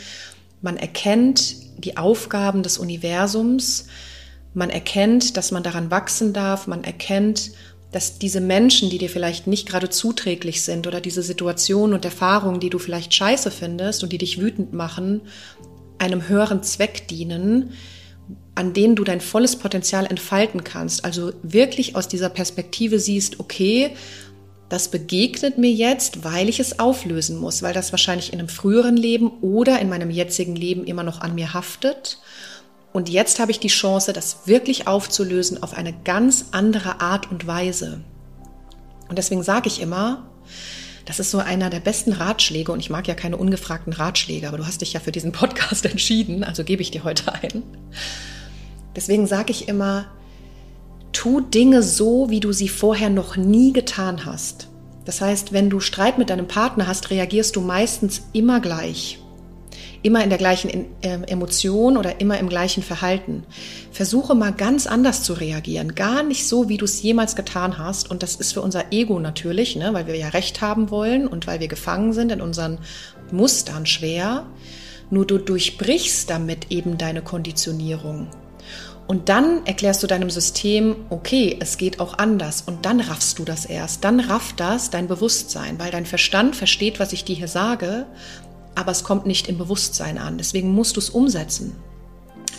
Man 0.64 0.78
erkennt 0.78 1.58
die 1.78 1.98
Aufgaben 1.98 2.64
des 2.64 2.80
Universums, 2.80 3.86
man 4.56 4.72
erkennt, 4.72 5.38
dass 5.38 5.52
man 5.52 5.62
daran 5.62 5.92
wachsen 5.92 6.34
darf, 6.34 6.66
man 6.66 6.84
erkennt, 6.84 7.52
dass 7.92 8.20
diese 8.20 8.40
Menschen, 8.40 8.90
die 8.90 8.98
dir 8.98 9.10
vielleicht 9.10 9.48
nicht 9.48 9.68
gerade 9.68 9.90
zuträglich 9.90 10.62
sind 10.62 10.88
oder 10.88 11.02
diese 11.02 11.24
Situationen 11.24 11.94
und 11.94 12.06
Erfahrungen, 12.06 12.60
die 12.60 12.70
du 12.70 12.80
vielleicht 12.80 13.14
scheiße 13.14 13.52
findest 13.52 14.04
und 14.04 14.14
die 14.14 14.18
dich 14.18 14.40
wütend 14.40 14.74
machen, 14.74 15.22
einem 15.98 16.28
höheren 16.28 16.64
Zweck 16.64 17.08
dienen, 17.10 17.74
an 18.56 18.74
denen 18.74 18.96
du 18.96 19.04
dein 19.04 19.22
volles 19.22 19.58
Potenzial 19.58 20.06
entfalten 20.06 20.64
kannst. 20.64 21.04
Also 21.04 21.34
wirklich 21.44 21.96
aus 21.96 22.08
dieser 22.08 22.30
Perspektive 22.30 23.00
siehst, 23.00 23.40
okay, 23.40 23.92
das 24.70 24.88
begegnet 24.88 25.58
mir 25.58 25.72
jetzt, 25.72 26.24
weil 26.24 26.48
ich 26.48 26.62
es 26.62 26.80
auflösen 26.80 27.38
muss, 27.38 27.62
weil 27.62 27.74
das 27.74 27.92
wahrscheinlich 27.92 28.32
in 28.32 28.40
einem 28.40 28.48
früheren 28.48 28.96
Leben 28.96 29.30
oder 29.42 29.80
in 29.80 29.90
meinem 29.90 30.10
jetzigen 30.10 30.56
Leben 30.56 30.86
immer 30.86 31.04
noch 31.04 31.20
an 31.20 31.36
mir 31.36 31.54
haftet. 31.54 32.20
Und 32.94 33.10
jetzt 33.10 33.40
habe 33.40 33.52
ich 33.52 33.60
die 33.60 33.68
Chance, 33.68 34.14
das 34.14 34.48
wirklich 34.48 34.88
aufzulösen 34.88 35.64
auf 35.64 35.74
eine 35.74 35.94
ganz 35.94 36.46
andere 36.52 37.00
Art 37.00 37.32
und 37.32 37.48
Weise. 37.48 38.02
Und 39.08 39.18
deswegen 39.18 39.44
sage 39.44 39.68
ich 39.68 39.82
immer, 39.82 40.30
das 41.06 41.20
ist 41.20 41.32
so 41.32 41.40
einer 41.40 41.70
der 41.70 41.80
besten 41.80 42.14
Ratschläge 42.14 42.72
und 42.72 42.80
ich 42.80 42.90
mag 42.90 43.08
ja 43.08 43.16
keine 43.16 43.38
ungefragten 43.38 43.94
Ratschläge, 43.94 44.48
aber 44.48 44.58
du 44.58 44.68
hast 44.68 44.82
dich 44.82 44.94
ja 44.94 45.00
für 45.00 45.12
diesen 45.12 45.32
Podcast 45.32 45.86
entschieden, 45.90 46.44
also 46.44 46.64
gebe 46.64 46.82
ich 46.82 46.92
dir 46.92 47.04
heute 47.04 47.34
ein. 47.34 47.64
Deswegen 48.96 49.26
sage 49.26 49.52
ich 49.52 49.70
immer, 49.70 50.06
tu 51.14 51.40
Dinge 51.40 51.84
so, 51.84 52.30
wie 52.30 52.42
du 52.42 52.52
sie 52.52 52.70
vorher 52.70 53.10
noch 53.10 53.38
nie 53.38 53.72
getan 53.74 54.26
hast. 54.26 54.68
Das 55.06 55.22
heißt, 55.22 55.54
wenn 55.54 55.70
du 55.70 55.80
Streit 55.80 56.18
mit 56.18 56.30
deinem 56.30 56.48
Partner 56.48 56.88
hast, 56.88 57.10
reagierst 57.10 57.56
du 57.56 57.62
meistens 57.62 58.24
immer 58.34 58.60
gleich 58.60 59.21
immer 60.04 60.24
in 60.24 60.30
der 60.30 60.38
gleichen 60.38 60.88
ähm, 61.02 61.24
Emotion 61.24 61.98
oder 61.98 62.20
immer 62.20 62.40
im 62.40 62.50
gleichen 62.50 62.84
Verhalten. 62.84 63.44
Versuche 63.92 64.36
mal 64.36 64.52
ganz 64.52 64.88
anders 64.88 65.24
zu 65.24 65.34
reagieren, 65.34 65.96
gar 65.96 66.24
nicht 66.24 66.48
so, 66.48 66.70
wie 66.70 66.78
du 66.78 66.86
es 66.86 67.02
jemals 67.02 67.36
getan 67.36 67.78
hast. 67.78 68.10
Und 68.10 68.24
das 68.24 68.36
ist 68.36 68.54
für 68.54 68.62
unser 68.62 68.92
Ego 68.92 69.20
natürlich, 69.20 69.76
ne, 69.76 69.94
weil 69.94 70.08
wir 70.08 70.16
ja 70.16 70.30
Recht 70.30 70.62
haben 70.62 70.90
wollen 70.90 71.28
und 71.28 71.48
weil 71.48 71.60
wir 71.60 71.68
gefangen 71.68 72.14
sind 72.14 72.32
in 72.32 72.42
unseren 72.42 72.80
Mustern 73.32 73.86
schwer. 73.86 74.46
Nur 75.10 75.28
du 75.28 75.38
durchbrichst 75.38 76.30
damit 76.30 76.72
eben 76.72 76.98
deine 76.98 77.22
Konditionierung. 77.22 78.28
Und 79.08 79.28
dann 79.28 79.66
erklärst 79.66 80.02
du 80.04 80.08
deinem 80.08 80.30
System, 80.30 80.96
okay, 81.10 81.58
es 81.60 81.78
geht 81.78 82.00
auch 82.00 82.18
anders. 82.18 82.62
Und 82.66 82.86
dann 82.86 83.02
raffst 83.02 83.40
du 83.40 83.44
das 83.44 83.66
erst. 83.66 84.06
Dann 84.06 84.22
rafft 84.22 84.62
das 84.62 84.90
dein 84.90 85.10
Bewusstsein, 85.10 85.78
weil 85.80 85.92
dein 85.92 86.06
Verstand 86.06 86.56
versteht, 86.56 86.98
was 86.98 87.12
ich 87.12 87.26
dir 87.26 87.36
hier 87.36 87.50
sage 87.50 88.06
aber 88.76 88.92
es 88.92 89.04
kommt 89.04 89.26
nicht 89.26 89.48
im 89.48 89.58
Bewusstsein 89.58 90.18
an. 90.18 90.38
Deswegen 90.38 90.74
musst 90.74 90.96
du 90.96 91.00
es 91.00 91.10
umsetzen. 91.10 91.76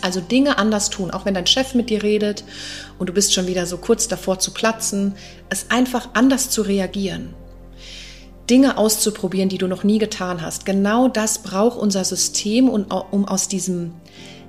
Also 0.01 0.19
Dinge 0.19 0.57
anders 0.57 0.89
tun, 0.89 1.11
auch 1.11 1.25
wenn 1.25 1.33
dein 1.33 1.47
Chef 1.47 1.75
mit 1.75 1.89
dir 1.89 2.03
redet 2.03 2.43
und 2.99 3.07
du 3.07 3.13
bist 3.13 3.33
schon 3.33 3.47
wieder 3.47 3.65
so 3.65 3.77
kurz 3.77 4.07
davor 4.07 4.37
zu 4.39 4.51
platzen, 4.51 5.15
es 5.49 5.71
einfach 5.71 6.09
anders 6.13 6.49
zu 6.49 6.61
reagieren. 6.61 7.33
Dinge 8.49 8.77
auszuprobieren, 8.77 9.47
die 9.47 9.57
du 9.57 9.67
noch 9.67 9.85
nie 9.85 9.99
getan 9.99 10.41
hast. 10.41 10.65
Genau 10.65 11.07
das 11.07 11.39
braucht 11.39 11.79
unser 11.79 12.03
System, 12.03 12.67
um 12.67 13.25
aus 13.25 13.47
diesem 13.47 13.93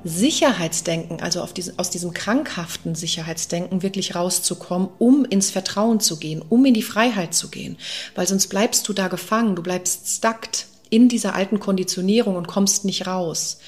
Sicherheitsdenken, 0.03 1.21
also 1.21 1.47
diese, 1.57 1.75
aus 1.77 1.91
diesem 1.91 2.13
krankhaften 2.13 2.97
Sicherheitsdenken 2.97 3.83
wirklich 3.83 4.17
rauszukommen, 4.17 4.89
um 4.99 5.25
ins 5.25 5.51
Vertrauen 5.51 6.01
zu 6.01 6.19
gehen, 6.19 6.43
um 6.47 6.65
in 6.65 6.75
die 6.75 6.83
Freiheit 6.83 7.33
zu 7.33 7.49
gehen. 7.49 7.79
Weil 8.17 8.27
sonst 8.27 8.49
bleibst 8.49 8.89
du 8.89 8.93
da 8.93 9.07
gefangen, 9.07 9.55
du 9.55 9.63
bleibst 9.63 10.09
stuckt 10.09 10.67
in 10.91 11.09
dieser 11.09 11.35
alten 11.35 11.61
Konditionierung 11.61 12.37
und 12.37 12.47
kommst 12.47 12.85
nicht 12.85 13.07
raus. 13.07 13.59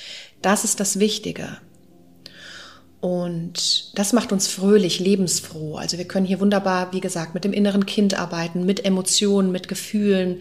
Das 0.42 0.64
ist 0.64 0.81
das 0.81 0.98
Wichtige. 0.98 1.59
Und 3.00 3.96
das 3.96 4.12
macht 4.12 4.33
uns 4.33 4.48
fröhlich, 4.48 4.98
lebensfroh. 4.98 5.76
Also 5.76 5.98
wir 5.98 6.07
können 6.07 6.26
hier 6.26 6.40
wunderbar, 6.40 6.92
wie 6.92 7.00
gesagt, 7.00 7.35
mit 7.35 7.44
dem 7.44 7.52
inneren 7.52 7.87
Kind 7.87 8.18
arbeiten, 8.18 8.64
mit 8.64 8.85
Emotionen, 8.85 9.52
mit 9.52 9.68
Gefühlen, 9.68 10.38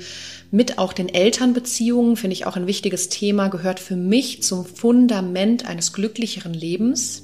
mit 0.51 0.79
auch 0.79 0.93
den 0.93 1.09
Elternbeziehungen, 1.09 2.15
finde 2.15 2.33
ich 2.33 2.45
auch 2.45 2.55
ein 2.55 2.65
wichtiges 2.65 3.09
Thema, 3.09 3.49
gehört 3.49 3.79
für 3.79 3.95
mich 3.95 4.41
zum 4.41 4.65
Fundament 4.65 5.67
eines 5.67 5.93
glücklicheren 5.93 6.53
Lebens. 6.53 7.23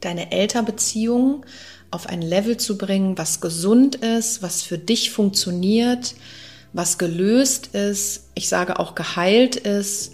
Deine 0.00 0.32
Elternbeziehung 0.32 1.44
auf 1.90 2.08
ein 2.08 2.22
Level 2.22 2.56
zu 2.56 2.78
bringen, 2.78 3.18
was 3.18 3.40
gesund 3.40 3.96
ist, 3.96 4.42
was 4.42 4.62
für 4.62 4.78
dich 4.78 5.10
funktioniert, 5.10 6.14
was 6.72 6.98
gelöst 6.98 7.68
ist, 7.68 8.30
ich 8.34 8.48
sage 8.48 8.78
auch 8.78 8.94
geheilt 8.94 9.56
ist, 9.56 10.12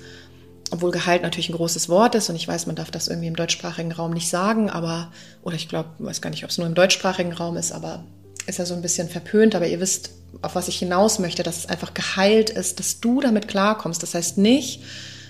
obwohl 0.70 0.90
geheilt 0.90 1.22
natürlich 1.22 1.50
ein 1.50 1.56
großes 1.56 1.88
Wort 1.88 2.14
ist 2.14 2.30
und 2.30 2.36
ich 2.36 2.48
weiß, 2.48 2.66
man 2.66 2.76
darf 2.76 2.90
das 2.90 3.08
irgendwie 3.08 3.28
im 3.28 3.36
deutschsprachigen 3.36 3.92
Raum 3.92 4.12
nicht 4.12 4.28
sagen, 4.28 4.70
aber, 4.70 5.12
oder 5.42 5.56
ich 5.56 5.68
glaube, 5.68 5.90
weiß 5.98 6.22
gar 6.22 6.30
nicht, 6.30 6.44
ob 6.44 6.50
es 6.50 6.58
nur 6.58 6.66
im 6.66 6.74
deutschsprachigen 6.74 7.32
Raum 7.32 7.56
ist, 7.56 7.72
aber 7.72 8.04
ist 8.46 8.58
ja 8.58 8.64
so 8.64 8.74
ein 8.74 8.82
bisschen 8.82 9.08
verpönt, 9.08 9.54
aber 9.54 9.66
ihr 9.66 9.80
wisst, 9.80 10.10
auf 10.40 10.54
was 10.54 10.68
ich 10.68 10.78
hinaus 10.78 11.18
möchte, 11.18 11.42
dass 11.42 11.58
es 11.58 11.66
einfach 11.66 11.94
geheilt 11.94 12.50
ist, 12.50 12.78
dass 12.78 13.00
du 13.00 13.20
damit 13.20 13.48
klarkommst. 13.48 14.02
Das 14.02 14.14
heißt 14.14 14.38
nicht, 14.38 14.82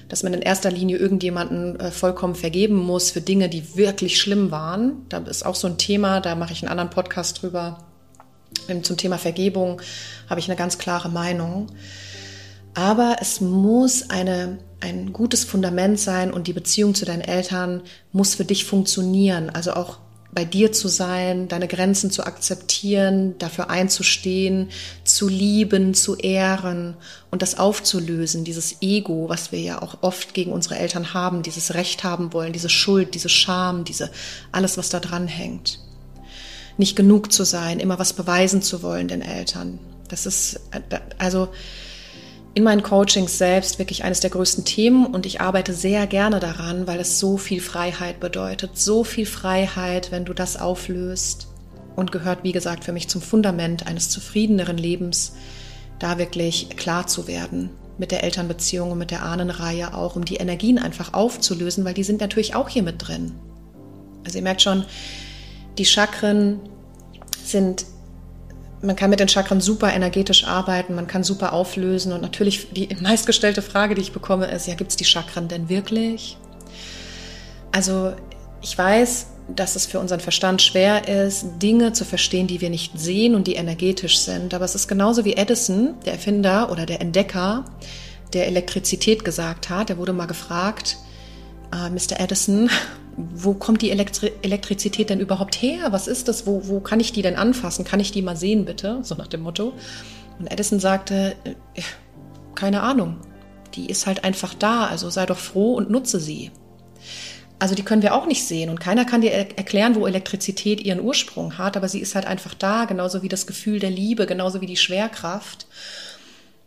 dass 0.09 0.23
man 0.23 0.35
in 0.35 0.43
erster 0.43 0.71
Linie 0.71 0.99
irgendjemanden 0.99 1.79
äh, 1.81 1.91
vollkommen 1.91 2.35
vergeben 2.35 2.77
muss 2.77 3.11
für 3.11 3.21
Dinge, 3.21 3.49
die 3.49 3.77
wirklich 3.77 4.21
schlimm 4.21 4.51
waren. 4.51 5.07
Da 5.09 5.19
ist 5.19 5.45
auch 5.45 5.55
so 5.55 5.67
ein 5.67 5.79
Thema, 5.79 6.21
da 6.21 6.35
mache 6.35 6.53
ich 6.53 6.63
einen 6.63 6.71
anderen 6.71 6.91
Podcast 6.91 7.43
drüber. 7.43 7.79
Zum 8.83 8.97
Thema 8.97 9.19
Vergebung 9.19 9.81
habe 10.29 10.41
ich 10.41 10.49
eine 10.49 10.57
ganz 10.57 10.79
klare 10.79 11.09
Meinung. 11.09 11.69
Aber 12.75 13.17
es 13.21 13.41
muss 13.41 14.09
eine, 14.09 14.59
ein 14.81 15.13
gutes 15.13 15.45
Fundament 15.45 16.01
sein 16.01 16.33
und 16.33 16.47
die 16.47 16.55
Beziehung 16.55 16.95
zu 16.95 17.05
deinen 17.05 17.21
Eltern 17.21 17.83
muss 18.13 18.35
für 18.35 18.45
dich 18.45 18.65
funktionieren. 18.65 19.51
Also 19.51 19.75
auch 19.75 19.99
bei 20.35 20.47
dir 20.47 20.73
zu 20.73 20.89
sein, 20.89 21.49
deine 21.49 21.69
Grenzen 21.69 22.11
zu 22.11 22.25
akzeptieren, 22.25 23.37
dafür 23.39 23.69
einzustehen, 23.69 24.71
zu 25.05 25.29
lieben, 25.29 25.93
zu 25.93 26.17
ehren 26.17 26.97
und 27.31 27.43
das 27.43 27.59
aufzulösen, 27.59 28.43
dieses 28.43 28.81
Ego, 28.81 29.29
was 29.29 29.53
wir 29.53 29.61
ja 29.61 29.83
auch 29.83 29.99
oft 30.01 30.33
gegen 30.33 30.53
unsere 30.53 30.79
Eltern 30.79 31.13
haben, 31.13 31.43
dieses 31.43 31.75
Recht 31.75 32.03
haben 32.03 32.33
wollen, 32.33 32.55
diese 32.55 32.71
Schuld, 32.71 33.15
diese 33.15 33.29
Scham, 33.29 33.85
diese 33.85 34.11
alles, 34.53 34.79
was 34.79 34.89
da 34.89 35.01
dran 35.01 35.29
hängt 35.29 35.79
nicht 36.79 36.97
genug 36.97 37.33
zu 37.33 37.45
sein, 37.45 37.81
immer 37.81 37.99
was 37.99 38.13
beweisen 38.13 38.63
zu 38.63 38.83
wollen 38.83 39.09
den 39.09 39.23
Eltern. 39.23 39.79
Das 40.09 40.27
ist 40.27 40.61
also 41.19 41.49
in 42.55 42.65
meinen 42.65 42.83
Coachings 42.83 43.39
selbst 43.39 43.79
wirklich 43.79 44.05
eines 44.05 44.21
der 44.21 44.31
größten 44.31 44.65
Themen 44.65 45.07
und 45.07 45.25
ich 45.25 45.41
arbeite 45.41 45.73
sehr 45.73 46.07
gerne 46.07 46.39
daran, 46.39 46.87
weil 46.87 47.01
es 47.01 47.19
so 47.19 47.39
viel 47.39 47.61
Freiheit 47.61 48.21
bedeutet. 48.21 48.77
So 48.77 49.05
viel 49.05 49.27
Freiheit, 49.27 50.13
wenn 50.13 50.27
du 50.27 50.35
das 50.35 50.61
auflöst 50.61 51.49
und 51.97 52.13
gehört, 52.13 52.45
wie 52.45 52.53
gesagt, 52.53 52.85
für 52.85 52.93
mich 52.93 53.09
zum 53.09 53.23
Fundament 53.23 53.87
eines 53.87 54.11
zufriedeneren 54.11 54.77
Lebens, 54.77 55.33
da 55.99 56.19
wirklich 56.19 56.69
klar 56.77 57.07
zu 57.07 57.27
werden 57.27 57.71
mit 57.97 58.11
der 58.11 58.25
Elternbeziehung 58.25 58.91
und 58.91 58.99
mit 58.99 59.11
der 59.11 59.23
Ahnenreihe 59.23 59.95
auch, 59.95 60.17
um 60.17 60.25
die 60.25 60.37
Energien 60.37 60.79
einfach 60.79 61.15
aufzulösen, 61.15 61.85
weil 61.85 61.95
die 61.95 62.05
sind 62.05 62.21
natürlich 62.21 62.55
auch 62.55 62.69
hier 62.69 62.83
mit 62.83 62.97
drin. 62.99 63.33
Also 64.25 64.39
ihr 64.39 64.43
merkt 64.43 64.63
schon, 64.63 64.85
die 65.79 65.85
Chakren 65.85 66.61
sind, 67.45 67.87
man 68.83 68.97
kann 68.97 69.11
mit 69.11 69.21
den 69.21 69.29
Chakren 69.29 69.61
super 69.61 69.93
energetisch 69.93 70.45
arbeiten, 70.45 70.95
man 70.95 71.07
kann 71.07 71.25
super 71.25 71.53
auflösen. 71.53 72.13
Und 72.13 72.23
natürlich 72.23 72.73
die 72.73 72.89
meistgestellte 73.01 73.63
Frage, 73.63 73.95
die 73.95 74.03
ich 74.03 74.13
bekomme, 74.13 74.47
ist, 74.47 74.67
ja, 74.67 74.75
gibt 74.75 74.91
es 74.91 74.97
die 74.97 75.05
Chakren 75.05 75.49
denn 75.49 75.69
wirklich? 75.69 76.37
Also 77.71 78.13
ich 78.61 78.77
weiß, 78.77 79.27
dass 79.49 79.77
es 79.77 79.87
für 79.87 79.99
unseren 79.99 80.21
Verstand 80.21 80.63
schwer 80.63 81.09
ist, 81.09 81.47
Dinge 81.61 81.93
zu 81.93 82.05
verstehen, 82.05 82.47
die 82.47 82.61
wir 82.61 82.71
nicht 82.71 82.99
sehen 82.99 83.35
und 83.35 83.47
die 83.47 83.55
energetisch 83.55 84.19
sind. 84.19 84.55
Aber 84.55 84.65
es 84.65 84.75
ist 84.75 84.89
genauso 84.89 85.25
wie 85.25 85.35
Edison, 85.35 85.95
der 86.07 86.15
Erfinder 86.15 86.71
oder 86.71 86.87
der 86.87 87.01
Entdecker, 87.01 87.65
der 88.33 88.47
Elektrizität 88.47 89.25
gesagt 89.25 89.69
hat. 89.69 89.91
Er 89.91 89.99
wurde 89.99 90.13
mal 90.13 90.27
gefragt, 90.27 90.97
äh, 91.73 91.91
Mr. 91.91 92.21
Edison, 92.21 92.71
wo 93.17 93.55
kommt 93.55 93.83
die 93.83 93.91
Elektri 93.91 94.33
Elektrizität 94.43 95.11
denn 95.11 95.21
überhaupt 95.21 95.57
her? 95.57 95.89
Was 95.91 96.09
ist 96.09 96.29
das? 96.29 96.47
Wo, 96.47 96.69
wo 96.69 96.81
kann 96.81 97.01
ich 97.01 97.13
die 97.13 97.23
denn 97.23 97.37
anfassen? 97.37 97.85
Kann 97.85 98.01
ich 98.01 98.13
die 98.13 98.23
mal 98.23 98.37
sehen, 98.37 98.65
bitte? 98.65 99.01
So 99.03 99.15
nach 99.15 99.27
dem 99.27 99.43
Motto. 99.43 99.75
Und 100.39 100.51
Edison 100.51 100.81
sagte, 100.81 101.37
äh, 101.45 101.83
keine 102.55 102.83
Ahnung. 102.83 103.17
Die 103.75 103.87
ist 103.87 104.07
halt 104.07 104.25
einfach 104.25 104.55
da, 104.55 104.87
also 104.87 105.09
sei 105.09 105.25
doch 105.25 105.39
froh 105.39 105.75
und 105.75 105.91
nutze 105.91 106.21
sie. 106.21 106.51
Also 107.59 107.75
die 107.75 107.85
können 107.85 108.03
wir 108.03 108.15
auch 108.15 108.27
nicht 108.27 108.45
sehen 108.45 108.71
und 108.71 108.81
keiner 108.81 109.05
kann 109.05 109.21
dir 109.21 109.31
erklären, 109.31 109.95
wo 109.95 110.07
Elektrizität 110.07 110.81
ihren 110.81 111.01
Ursprung 111.01 111.59
hat, 111.59 111.77
aber 111.77 111.89
sie 111.89 112.01
ist 112.01 112.17
halt 112.17 112.27
einfach 112.27 112.55
da, 112.55 112.87
genauso 112.87 113.23
wie 113.23 113.29
das 113.29 113.47
Gefühl 113.47 113.79
der 113.79 113.91
Liebe, 113.91 114.27
genauso 114.27 114.61
wie 114.61 114.67
die 114.67 114.77
Schwerkraft. 114.77 115.69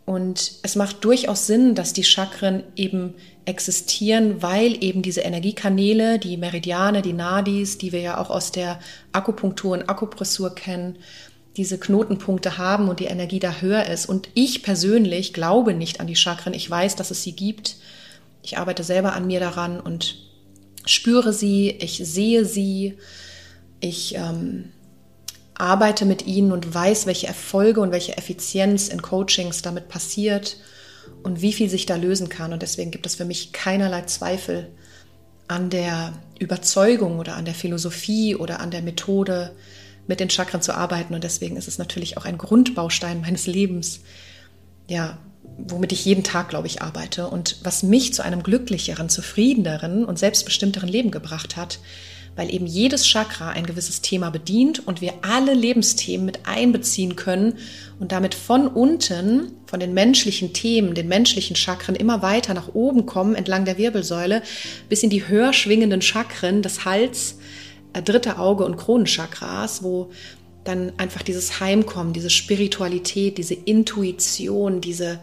Und 0.06 0.52
es 0.62 0.74
macht 0.74 1.04
durchaus 1.04 1.46
Sinn, 1.46 1.74
dass 1.74 1.92
die 1.92 2.04
Chakren 2.04 2.62
eben 2.76 3.12
existieren, 3.46 4.42
weil 4.42 4.82
eben 4.82 5.02
diese 5.02 5.20
Energiekanäle, 5.20 6.18
die 6.18 6.36
Meridiane, 6.36 7.00
die 7.00 7.12
Nadis, 7.12 7.78
die 7.78 7.92
wir 7.92 8.00
ja 8.00 8.18
auch 8.18 8.28
aus 8.28 8.52
der 8.52 8.80
Akupunktur 9.12 9.72
und 9.72 9.88
Akupressur 9.88 10.54
kennen, 10.54 10.98
diese 11.56 11.78
Knotenpunkte 11.78 12.58
haben 12.58 12.88
und 12.88 13.00
die 13.00 13.06
Energie 13.06 13.38
da 13.38 13.60
höher 13.60 13.86
ist. 13.86 14.06
Und 14.06 14.28
ich 14.34 14.62
persönlich 14.62 15.32
glaube 15.32 15.72
nicht 15.72 16.00
an 16.00 16.06
die 16.06 16.16
Chakren. 16.16 16.52
Ich 16.52 16.68
weiß, 16.68 16.96
dass 16.96 17.10
es 17.10 17.22
sie 17.22 17.32
gibt. 17.32 17.76
Ich 18.42 18.58
arbeite 18.58 18.84
selber 18.84 19.14
an 19.14 19.26
mir 19.26 19.40
daran 19.40 19.80
und 19.80 20.18
spüre 20.84 21.32
sie, 21.32 21.70
ich 21.70 21.98
sehe 22.04 22.44
sie, 22.44 22.98
ich 23.80 24.16
ähm, 24.16 24.72
arbeite 25.54 26.04
mit 26.04 26.26
ihnen 26.26 26.52
und 26.52 26.74
weiß, 26.74 27.06
welche 27.06 27.28
Erfolge 27.28 27.80
und 27.80 27.92
welche 27.92 28.16
Effizienz 28.18 28.88
in 28.88 29.00
Coachings 29.02 29.62
damit 29.62 29.88
passiert 29.88 30.56
und 31.26 31.42
wie 31.42 31.52
viel 31.52 31.68
sich 31.68 31.86
da 31.86 31.96
lösen 31.96 32.28
kann. 32.28 32.52
Und 32.52 32.62
deswegen 32.62 32.92
gibt 32.92 33.04
es 33.04 33.16
für 33.16 33.24
mich 33.24 33.52
keinerlei 33.52 34.02
Zweifel 34.02 34.70
an 35.48 35.70
der 35.70 36.12
Überzeugung 36.38 37.18
oder 37.18 37.34
an 37.34 37.44
der 37.44 37.54
Philosophie 37.54 38.36
oder 38.36 38.60
an 38.60 38.70
der 38.70 38.82
Methode, 38.82 39.50
mit 40.06 40.20
den 40.20 40.30
Chakren 40.30 40.62
zu 40.62 40.72
arbeiten. 40.72 41.14
Und 41.14 41.24
deswegen 41.24 41.56
ist 41.56 41.66
es 41.66 41.78
natürlich 41.78 42.16
auch 42.16 42.26
ein 42.26 42.38
Grundbaustein 42.38 43.22
meines 43.22 43.48
Lebens, 43.48 44.02
ja, 44.86 45.18
womit 45.58 45.90
ich 45.90 46.04
jeden 46.04 46.22
Tag, 46.22 46.48
glaube 46.48 46.68
ich, 46.68 46.80
arbeite 46.80 47.26
und 47.26 47.56
was 47.64 47.82
mich 47.82 48.14
zu 48.14 48.22
einem 48.22 48.44
glücklicheren, 48.44 49.08
zufriedeneren 49.08 50.04
und 50.04 50.20
selbstbestimmteren 50.20 50.88
Leben 50.88 51.10
gebracht 51.10 51.56
hat, 51.56 51.80
weil 52.36 52.54
eben 52.54 52.66
jedes 52.66 53.04
Chakra 53.04 53.50
ein 53.50 53.66
gewisses 53.66 54.02
Thema 54.02 54.30
bedient 54.30 54.86
und 54.86 55.00
wir 55.00 55.14
alle 55.22 55.54
Lebensthemen 55.54 56.26
mit 56.26 56.40
einbeziehen 56.46 57.16
können 57.16 57.54
und 57.98 58.12
damit 58.12 58.34
von 58.34 58.68
unten, 58.68 59.52
von 59.66 59.80
den 59.80 59.94
menschlichen 59.94 60.52
Themen, 60.52 60.94
den 60.94 61.08
menschlichen 61.08 61.56
Chakren 61.56 61.96
immer 61.96 62.22
weiter 62.22 62.52
nach 62.52 62.74
oben 62.74 63.06
kommen, 63.06 63.34
entlang 63.34 63.64
der 63.64 63.78
Wirbelsäule, 63.78 64.42
bis 64.88 65.02
in 65.02 65.10
die 65.10 65.26
höher 65.26 65.54
schwingenden 65.54 66.02
Chakren 66.02 66.60
des 66.60 66.84
Hals, 66.84 67.38
äh, 67.94 68.02
dritte 68.02 68.38
Auge 68.38 68.64
und 68.66 68.76
Kronenchakras, 68.76 69.82
wo 69.82 70.10
dann 70.64 70.92
einfach 70.98 71.22
dieses 71.22 71.60
Heimkommen, 71.60 72.12
diese 72.12 72.30
Spiritualität, 72.30 73.38
diese 73.38 73.54
Intuition, 73.54 74.80
diese 74.80 75.20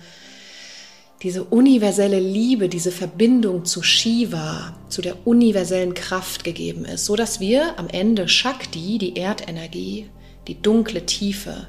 diese 1.24 1.46
universelle 1.46 2.20
Liebe, 2.20 2.68
diese 2.68 2.92
Verbindung 2.92 3.64
zu 3.64 3.82
Shiva, 3.82 4.76
zu 4.90 5.02
der 5.02 5.26
universellen 5.26 5.94
Kraft 5.94 6.44
gegeben 6.44 6.84
ist, 6.84 7.06
so 7.06 7.16
dass 7.16 7.40
wir 7.40 7.80
am 7.80 7.88
Ende 7.88 8.28
Shakti, 8.28 8.98
die 8.98 9.16
Erdenergie, 9.16 10.10
die 10.50 10.62
dunkle 10.62 11.06
Tiefe, 11.06 11.68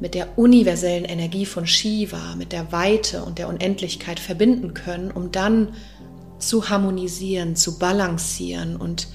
mit 0.00 0.14
der 0.14 0.38
universellen 0.38 1.06
Energie 1.06 1.46
von 1.46 1.66
Shiva, 1.66 2.34
mit 2.36 2.52
der 2.52 2.72
Weite 2.72 3.24
und 3.24 3.38
der 3.38 3.48
Unendlichkeit 3.48 4.20
verbinden 4.20 4.74
können, 4.74 5.10
um 5.10 5.32
dann 5.32 5.68
zu 6.38 6.68
harmonisieren, 6.68 7.56
zu 7.56 7.78
balancieren 7.78 8.76
und 8.76 9.08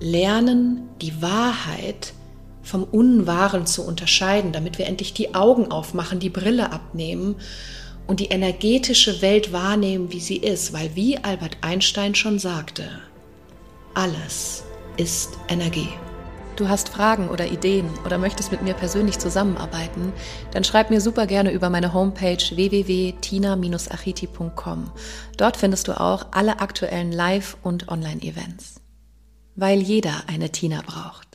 lernen, 0.00 0.88
die 1.02 1.20
Wahrheit 1.20 2.14
vom 2.62 2.84
Unwahren 2.84 3.66
zu 3.66 3.86
unterscheiden, 3.86 4.52
damit 4.52 4.78
wir 4.78 4.86
endlich 4.86 5.12
die 5.12 5.34
Augen 5.34 5.70
aufmachen, 5.70 6.20
die 6.20 6.30
Brille 6.30 6.72
abnehmen 6.72 7.36
und 8.06 8.20
die 8.20 8.26
energetische 8.26 9.22
Welt 9.22 9.52
wahrnehmen, 9.52 10.12
wie 10.12 10.20
sie 10.20 10.36
ist, 10.36 10.72
weil 10.72 10.94
wie 10.94 11.18
Albert 11.18 11.56
Einstein 11.60 12.14
schon 12.14 12.38
sagte, 12.38 12.88
alles 13.94 14.62
ist 14.96 15.36
Energie. 15.48 15.88
Du 16.56 16.68
hast 16.68 16.90
Fragen 16.90 17.28
oder 17.28 17.50
Ideen 17.50 17.88
oder 18.04 18.18
möchtest 18.18 18.52
mit 18.52 18.62
mir 18.62 18.74
persönlich 18.74 19.18
zusammenarbeiten, 19.18 20.12
dann 20.52 20.62
schreib 20.64 20.90
mir 20.90 21.00
super 21.00 21.26
gerne 21.26 21.50
über 21.50 21.70
meine 21.70 21.94
Homepage 21.94 22.36
www.tina-achiti.com. 22.36 24.90
Dort 25.38 25.56
findest 25.56 25.88
du 25.88 25.98
auch 25.98 26.26
alle 26.32 26.60
aktuellen 26.60 27.10
Live- 27.10 27.56
und 27.62 27.88
Online-Events. 27.88 28.82
Weil 29.56 29.80
jeder 29.80 30.24
eine 30.26 30.50
Tina 30.50 30.82
braucht. 30.86 31.31